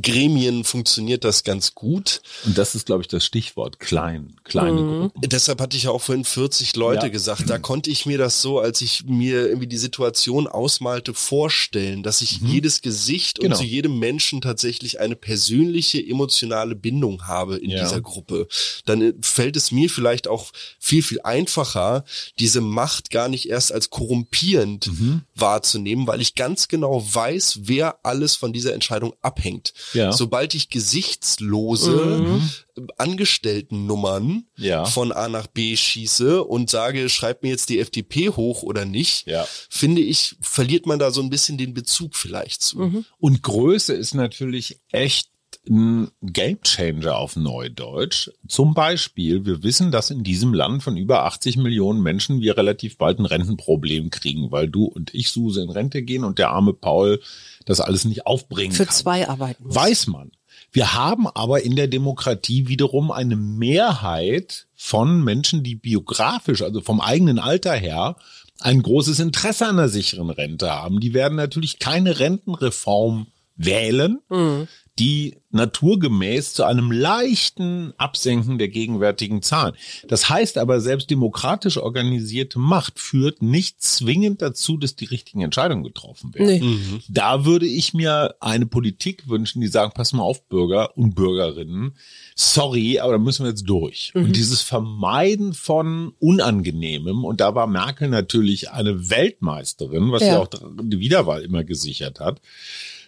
[0.00, 2.22] Gremien funktioniert das ganz gut.
[2.44, 5.00] Und das ist, glaube ich, das Stichwort klein, kleine mhm.
[5.00, 5.30] Gruppen.
[5.30, 7.12] Deshalb hatte ich ja auch vorhin 40 Leute ja.
[7.12, 7.50] gesagt.
[7.50, 12.22] Da konnte ich mir das so, als ich mir irgendwie die Situation ausmalte, vorstellen, dass
[12.22, 12.48] ich mhm.
[12.48, 13.54] jedes Gesicht genau.
[13.54, 17.82] und zu jedem Menschen tatsächlich eine persönliche emotionale Bindung habe in ja.
[17.82, 18.48] dieser Gruppe.
[18.86, 22.04] Dann äh, fällt es mir vielleicht auch viel, viel einfacher,
[22.38, 25.22] diese Macht gar nicht erst als korrumpierend mhm.
[25.34, 29.74] wahrzunehmen, weil ich ganz genau weiß, wer alles von dieser Entscheidung abhängt abhängt.
[29.92, 30.12] Ja.
[30.12, 32.50] Sobald ich gesichtslose mhm.
[32.96, 34.84] Angestelltennummern ja.
[34.84, 39.26] von A nach B schieße und sage, schreib mir jetzt die FDP hoch oder nicht,
[39.26, 39.46] ja.
[39.68, 42.78] finde ich, verliert man da so ein bisschen den Bezug vielleicht zu.
[42.78, 43.04] Mhm.
[43.18, 45.31] Und Größe ist natürlich echt
[45.68, 48.30] ein Gamechanger auf Neudeutsch.
[48.48, 52.98] Zum Beispiel, wir wissen, dass in diesem Land von über 80 Millionen Menschen wir relativ
[52.98, 56.72] bald ein Rentenproblem kriegen, weil du und ich, Suse, in Rente gehen und der arme
[56.72, 57.20] Paul
[57.64, 58.94] das alles nicht aufbringen Für kann.
[58.94, 59.74] zwei arbeiten muss.
[59.74, 60.32] Weiß man.
[60.72, 67.00] Wir haben aber in der Demokratie wiederum eine Mehrheit von Menschen, die biografisch, also vom
[67.00, 68.16] eigenen Alter her,
[68.60, 71.00] ein großes Interesse an einer sicheren Rente haben.
[71.00, 79.40] Die werden natürlich keine Rentenreform wählen, mhm die naturgemäß zu einem leichten Absenken der gegenwärtigen
[79.40, 79.74] Zahlen.
[80.06, 85.82] Das heißt aber, selbst demokratisch organisierte Macht führt nicht zwingend dazu, dass die richtigen Entscheidungen
[85.82, 86.46] getroffen werden.
[86.46, 86.60] Nee.
[86.60, 87.00] Mhm.
[87.08, 91.96] Da würde ich mir eine Politik wünschen, die sagen, pass mal auf, Bürger und Bürgerinnen,
[92.34, 94.12] sorry, aber da müssen wir jetzt durch.
[94.14, 94.24] Mhm.
[94.24, 100.38] Und dieses Vermeiden von Unangenehmem, und da war Merkel natürlich eine Weltmeisterin, was ja, ja
[100.38, 100.48] auch
[100.82, 102.40] die Wiederwahl immer gesichert hat,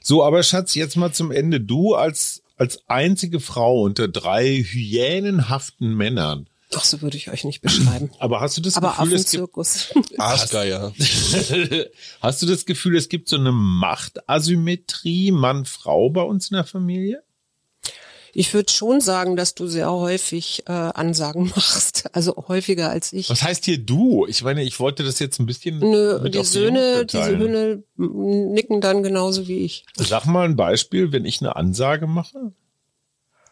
[0.07, 1.63] so, aber Schatz, jetzt mal zum Ende.
[1.63, 6.47] Du als, als einzige Frau unter drei hyänenhaften Männern.
[6.75, 8.11] Ach, so würde ich euch nicht beschreiben.
[8.19, 9.57] Aber hast du das aber Gefühl, es gibt
[12.21, 17.23] hast du das Gefühl, es gibt so eine Machtasymmetrie Mann-Frau bei uns in der Familie?
[18.35, 23.31] Ich würde schon sagen, dass du sehr häufig äh, Ansagen machst, also häufiger als ich.
[23.31, 24.27] Was heißt hier du?
[24.27, 25.79] Ich meine, ich wollte das jetzt ein bisschen.
[25.79, 29.85] Nö, mit die Söhne, die diese Söhne nicken dann genauso wie ich.
[29.97, 32.53] Sag mal ein Beispiel, wenn ich eine Ansage mache.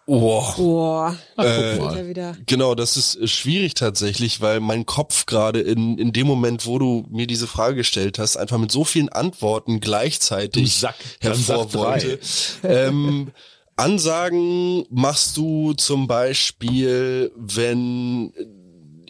[0.07, 0.45] Oh.
[0.59, 1.11] oh.
[1.37, 6.67] Ach, äh, genau, das ist schwierig tatsächlich, weil mein Kopf gerade in, in dem Moment,
[6.67, 11.73] wo du mir diese Frage gestellt hast, einfach mit so vielen Antworten gleichzeitig Sack, hervor
[11.73, 12.19] wollte.
[12.65, 13.31] Ähm,
[13.77, 18.33] Ansagen machst du zum Beispiel, wenn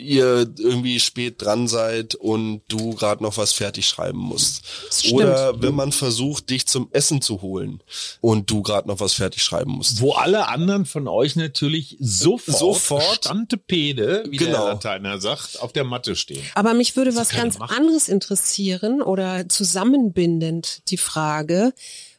[0.03, 4.64] ihr irgendwie spät dran seid und du gerade noch was fertig schreiben musst.
[5.12, 7.83] Oder wenn man versucht, dich zum Essen zu holen
[8.20, 10.01] und du gerade noch was fertig schreiben musst.
[10.01, 14.64] Wo alle anderen von euch natürlich sofort, sofort Stantepede, wie genau.
[14.64, 16.44] der Lateiner sagt, auf der Matte stehen.
[16.55, 17.77] Aber mich würde was ganz Macht.
[17.77, 21.72] anderes interessieren oder zusammenbindend die Frage,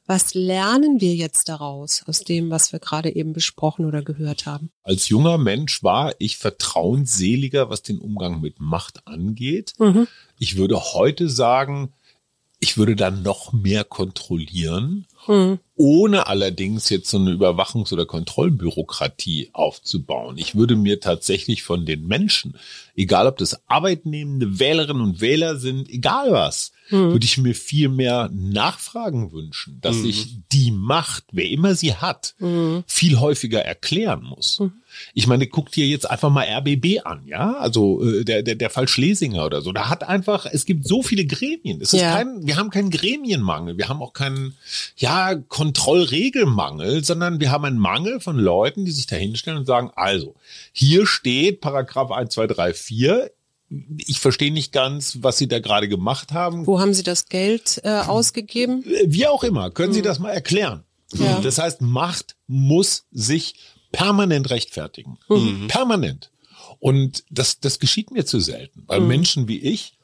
[0.06, 4.70] was lernen wir jetzt daraus, aus dem, was wir gerade eben besprochen oder gehört haben?
[4.84, 9.74] Als junger Mensch war ich vertrauensseliger, was den Umgang mit Macht angeht.
[9.80, 10.08] Mhm.
[10.38, 11.94] Ich würde heute sagen,
[12.60, 15.60] ich würde dann noch mehr kontrollieren, mhm.
[15.76, 20.38] ohne allerdings jetzt so eine Überwachungs- oder Kontrollbürokratie aufzubauen.
[20.38, 22.58] Ich würde mir tatsächlich von den Menschen,
[22.96, 27.12] egal ob das arbeitnehmende Wählerinnen und Wähler sind, egal was, mhm.
[27.12, 30.10] würde ich mir viel mehr Nachfragen wünschen, dass mhm.
[30.10, 32.84] ich die Macht, wer immer sie hat, mhm.
[32.88, 34.60] viel häufiger erklären muss.
[34.60, 34.74] Mhm.
[35.14, 38.70] Ich meine, guck dir jetzt einfach mal RBB an, ja, also äh, der, der, der
[38.70, 39.72] Fall Schlesinger oder so.
[39.72, 41.82] Da hat einfach, es gibt so viele Gremien.
[41.82, 42.16] Es ist ja.
[42.16, 44.56] kein, wir haben keinen Gremienmangel, wir haben auch keinen,
[44.98, 49.92] ja, Kontrollregelmangel, sondern wir haben einen Mangel von Leuten, die sich da hinstellen und sagen,
[49.96, 50.36] also,
[50.72, 53.32] hier steht Paragraph 1, 2, 3, 4,
[53.98, 56.68] ich verstehe nicht ganz, was Sie da gerade gemacht haben.
[56.68, 58.84] Wo haben Sie das Geld äh, ausgegeben?
[59.06, 59.72] Wie auch immer.
[59.72, 59.96] Können mhm.
[59.96, 60.84] Sie das mal erklären?
[61.14, 61.40] Ja.
[61.42, 63.56] Das heißt, Macht muss sich
[63.92, 65.18] permanent rechtfertigen.
[65.30, 65.68] Mhm.
[65.68, 66.32] Permanent.
[66.80, 68.84] Und das, das geschieht mir zu selten.
[68.88, 69.08] Weil mhm.
[69.08, 69.98] Menschen wie ich,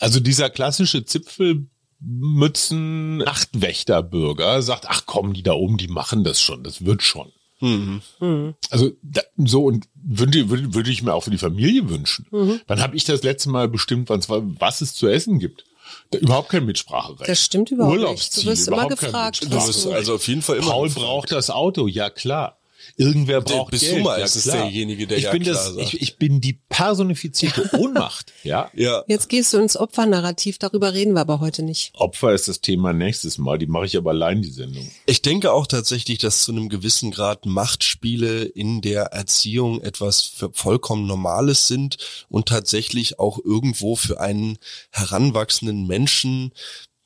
[0.00, 6.64] also dieser klassische Zipfelmützen Nachtwächterbürger sagt, ach komm, die da oben, die machen das schon,
[6.64, 7.30] das wird schon.
[7.62, 8.54] Mhm.
[8.70, 12.26] Also da, so und würde, würde, würde ich mir auch für die Familie wünschen.
[12.30, 12.60] Mhm.
[12.66, 15.64] Dann habe ich das letzte Mal bestimmt, was es zu essen gibt.
[16.10, 17.28] Da, überhaupt kein Mitspracherecht.
[17.28, 18.46] Das stimmt überhaupt Urlaubsziel, nicht.
[18.46, 19.44] Du wirst immer gefragt.
[19.44, 21.06] Du wirst also auf jeden Fall immer Paul gefragt.
[21.06, 22.58] braucht das Auto, ja klar.
[22.96, 23.98] Irgendwer braucht Bist Geld.
[23.98, 27.70] du mal ja, ist derjenige, der ich ja bin das, ich, ich, bin die personifizierte
[27.78, 28.32] Ohnmacht.
[28.42, 28.70] ja.
[28.74, 29.04] ja.
[29.06, 31.92] Jetzt gehst du ins Opfernarrativ, darüber reden wir aber heute nicht.
[31.94, 34.90] Opfer ist das Thema nächstes Mal, die mache ich aber allein, die Sendung.
[35.06, 41.06] Ich denke auch tatsächlich, dass zu einem gewissen Grad Machtspiele in der Erziehung etwas vollkommen
[41.06, 44.58] Normales sind und tatsächlich auch irgendwo für einen
[44.90, 46.52] heranwachsenden Menschen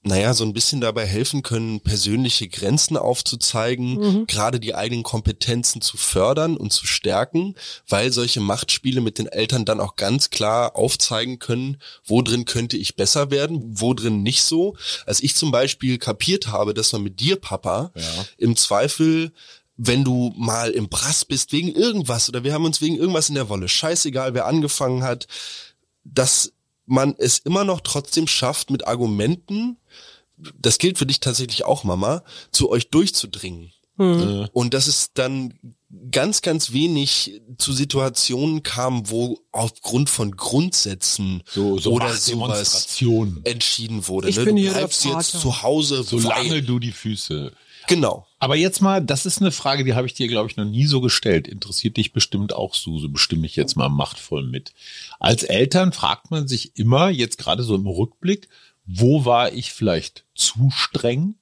[0.06, 4.26] naja, so ein bisschen dabei helfen können, persönliche Grenzen aufzuzeigen, mhm.
[4.28, 7.56] gerade die eigenen Kompetenzen zu fördern und zu stärken,
[7.88, 12.76] weil solche Machtspiele mit den Eltern dann auch ganz klar aufzeigen können, wo drin könnte
[12.76, 14.76] ich besser werden, wo drin nicht so.
[15.06, 18.24] Als ich zum Beispiel kapiert habe, dass man mit dir, Papa, ja.
[18.38, 19.32] im Zweifel
[19.78, 23.34] wenn du mal im Brass bist wegen irgendwas oder wir haben uns wegen irgendwas in
[23.34, 25.26] der Wolle, scheißegal wer angefangen hat,
[26.02, 26.52] dass
[26.86, 29.76] man es immer noch trotzdem schafft, mit Argumenten,
[30.58, 32.22] das gilt für dich tatsächlich auch, Mama,
[32.52, 33.72] zu euch durchzudringen.
[33.96, 34.48] Mhm.
[34.52, 35.54] Und dass es dann
[36.10, 42.88] ganz, ganz wenig zu Situationen kam, wo aufgrund von Grundsätzen so, so oder sowas
[43.44, 44.28] entschieden wurde.
[44.28, 44.44] Ich ne?
[44.44, 47.52] bin du hier bleibst jetzt zu Hause, solange du die Füße
[47.86, 48.25] Genau.
[48.38, 50.86] Aber jetzt mal, das ist eine Frage, die habe ich dir, glaube ich, noch nie
[50.86, 51.48] so gestellt.
[51.48, 54.72] Interessiert dich bestimmt auch, Suse, bestimme ich jetzt mal machtvoll mit.
[55.18, 58.48] Als Eltern fragt man sich immer, jetzt gerade so im Rückblick,
[58.84, 61.36] wo war ich vielleicht zu streng?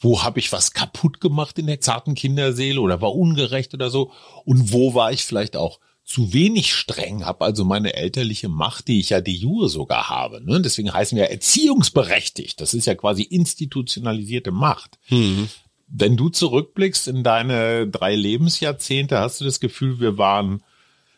[0.00, 4.12] wo habe ich was kaputt gemacht in der zarten Kinderseele oder war ungerecht oder so
[4.44, 8.98] und wo war ich vielleicht auch zu wenig streng, habe also meine elterliche Macht, die
[8.98, 10.40] ich ja de jure sogar habe.
[10.42, 10.62] Ne?
[10.62, 12.58] Deswegen heißen wir erziehungsberechtigt.
[12.62, 14.98] Das ist ja quasi institutionalisierte Macht.
[15.10, 15.50] Mhm.
[15.90, 20.62] Wenn du zurückblickst in deine drei Lebensjahrzehnte, hast du das Gefühl, wir waren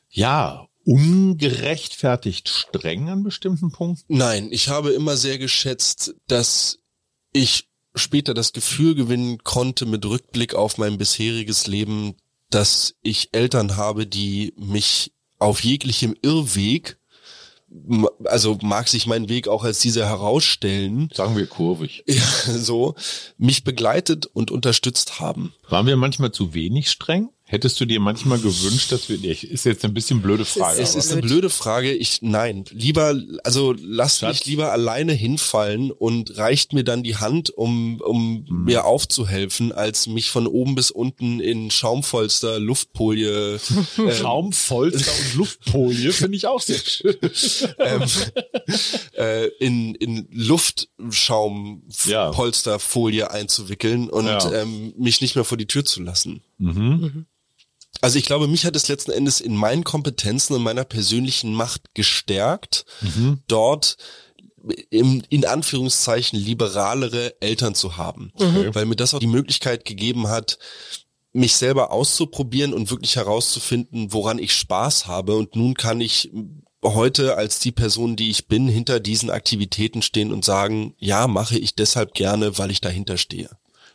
[0.08, 4.16] ja ungerechtfertigt streng an bestimmten Punkten?
[4.16, 6.78] Nein, ich habe immer sehr geschätzt, dass
[7.32, 12.14] ich später das Gefühl gewinnen konnte mit Rückblick auf mein bisheriges Leben,
[12.50, 16.99] dass ich Eltern habe, die mich auf jeglichem Irrweg,
[18.24, 21.08] also mag sich mein Weg auch als dieser herausstellen.
[21.14, 22.04] Sagen wir kurvig.
[22.10, 22.94] Ja, so,
[23.38, 25.54] mich begleitet und unterstützt haben.
[25.68, 27.30] Waren wir manchmal zu wenig streng?
[27.50, 30.80] Hättest du dir manchmal gewünscht, dass wir, ist jetzt ein bisschen blöde Frage.
[30.80, 31.92] Es ist eine blöde Frage.
[31.92, 34.34] Ich, nein, lieber, also lasst Schatz.
[34.34, 38.64] mich lieber alleine hinfallen und reicht mir dann die Hand, um, um hm.
[38.66, 43.58] mir aufzuhelfen, als mich von oben bis unten in Schaumfolster, Luftfolie.
[43.98, 47.16] äh, Schaumfolster und Luftfolie finde ich auch sehr schön.
[47.80, 48.04] ähm,
[49.18, 53.30] äh, in, in Luftschaumpolsterfolie ja.
[53.32, 54.52] einzuwickeln und ja.
[54.52, 56.44] ähm, mich nicht mehr vor die Tür zu lassen.
[56.58, 56.72] Mhm.
[56.72, 57.26] Mhm.
[58.00, 61.94] Also ich glaube, mich hat es letzten Endes in meinen Kompetenzen und meiner persönlichen Macht
[61.94, 63.40] gestärkt, mhm.
[63.46, 63.96] dort
[64.90, 68.74] im, in Anführungszeichen liberalere Eltern zu haben, mhm.
[68.74, 70.58] weil mir das auch die Möglichkeit gegeben hat,
[71.32, 75.36] mich selber auszuprobieren und wirklich herauszufinden, woran ich Spaß habe.
[75.36, 76.30] Und nun kann ich
[76.82, 81.58] heute als die Person, die ich bin, hinter diesen Aktivitäten stehen und sagen, ja, mache
[81.58, 83.50] ich deshalb gerne, weil ich dahinter stehe.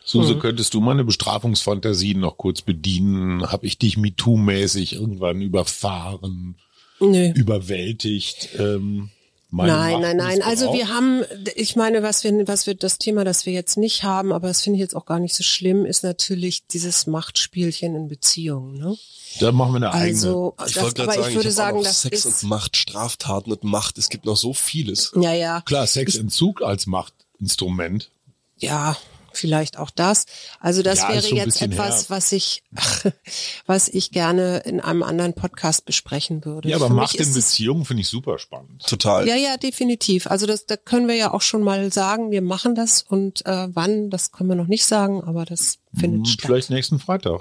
[0.06, 0.38] Suse, mhm.
[0.38, 3.42] könntest du meine Bestrafungsfantasien noch kurz bedienen?
[3.50, 6.54] Hab ich dich MeToo-mäßig irgendwann überfahren,
[7.00, 7.32] Nö.
[7.34, 8.50] überwältigt?
[8.56, 9.10] Ähm,
[9.50, 10.42] nein, nein, nein.
[10.42, 11.24] Also wir haben,
[11.56, 14.62] ich meine, was wir, was wir, das Thema, das wir jetzt nicht haben, aber das
[14.62, 18.78] finde ich jetzt auch gar nicht so schlimm, ist natürlich dieses Machtspielchen in Beziehungen.
[18.78, 18.96] Ne?
[19.40, 20.70] Da machen wir eine also, eigene.
[20.70, 23.98] Ich wollte gerade sagen, ich würde sagen, das Sex ist und Macht, Straftaten und Macht.
[23.98, 25.10] Es gibt noch so vieles.
[25.20, 25.62] Ja, ja.
[25.62, 28.12] Klar, Sexentzug als Machtinstrument.
[28.58, 28.96] Ja,
[29.36, 30.26] vielleicht auch das.
[30.60, 32.16] Also das ja, wäre jetzt etwas, her.
[32.16, 32.62] was ich,
[33.66, 36.68] was ich gerne in einem anderen Podcast besprechen würde.
[36.68, 38.84] Ja, aber Macht in Beziehungen finde ich super spannend.
[38.86, 39.26] Total.
[39.26, 40.26] Ja, ja, definitiv.
[40.26, 43.68] Also das, da können wir ja auch schon mal sagen, wir machen das und äh,
[43.70, 46.46] wann, das können wir noch nicht sagen, aber das findet hm, statt.
[46.46, 47.40] Vielleicht nächsten Freitag.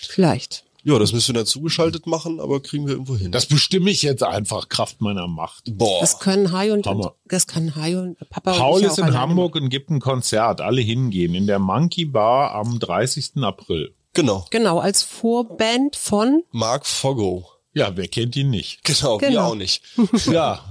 [0.00, 0.64] Vielleicht.
[0.84, 3.32] Ja, das müssen wir dann zugeschaltet machen, aber kriegen wir irgendwo hin.
[3.32, 5.76] Das bestimme ich jetzt einfach, Kraft meiner Macht.
[5.76, 6.00] Boah.
[6.00, 7.14] Das können Hai und, Hammer.
[7.26, 10.60] das kann Hai und Papa Paul und ist in Hamburg und gibt ein Konzert.
[10.60, 11.34] Alle hingehen.
[11.34, 13.42] In der Monkey Bar am 30.
[13.42, 13.94] April.
[14.12, 14.46] Genau.
[14.50, 17.46] Genau, als Vorband von Mark Foggo.
[17.72, 18.82] Ja, wer kennt ihn nicht?
[18.84, 19.32] Genau, genau.
[19.32, 19.82] wir auch nicht.
[20.32, 20.64] ja.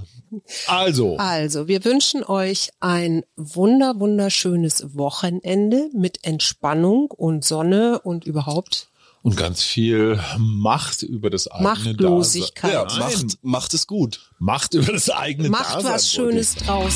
[0.66, 1.16] Also.
[1.16, 8.89] Also, wir wünschen euch ein wunder, wunderschönes Wochenende mit Entspannung und Sonne und überhaupt
[9.22, 12.72] und ganz viel Macht über das eigene Machtlosigkeit.
[12.72, 14.20] Ja, Macht, Macht ist gut.
[14.38, 15.82] Macht über das eigene Macht Dasein.
[15.82, 16.94] Macht was Schönes draus.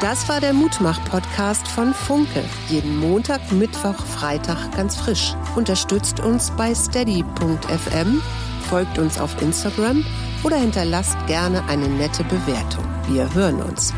[0.00, 2.42] Das war der Mutmach-Podcast von Funke.
[2.68, 5.34] Jeden Montag, Mittwoch, Freitag ganz frisch.
[5.54, 8.20] Unterstützt uns bei steady.fm,
[8.68, 10.04] folgt uns auf Instagram
[10.42, 12.84] oder hinterlasst gerne eine nette Bewertung.
[13.08, 13.94] Wir hören uns.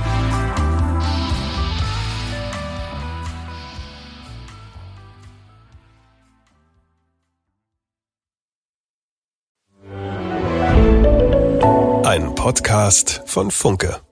[12.44, 14.03] Podcast von Funke.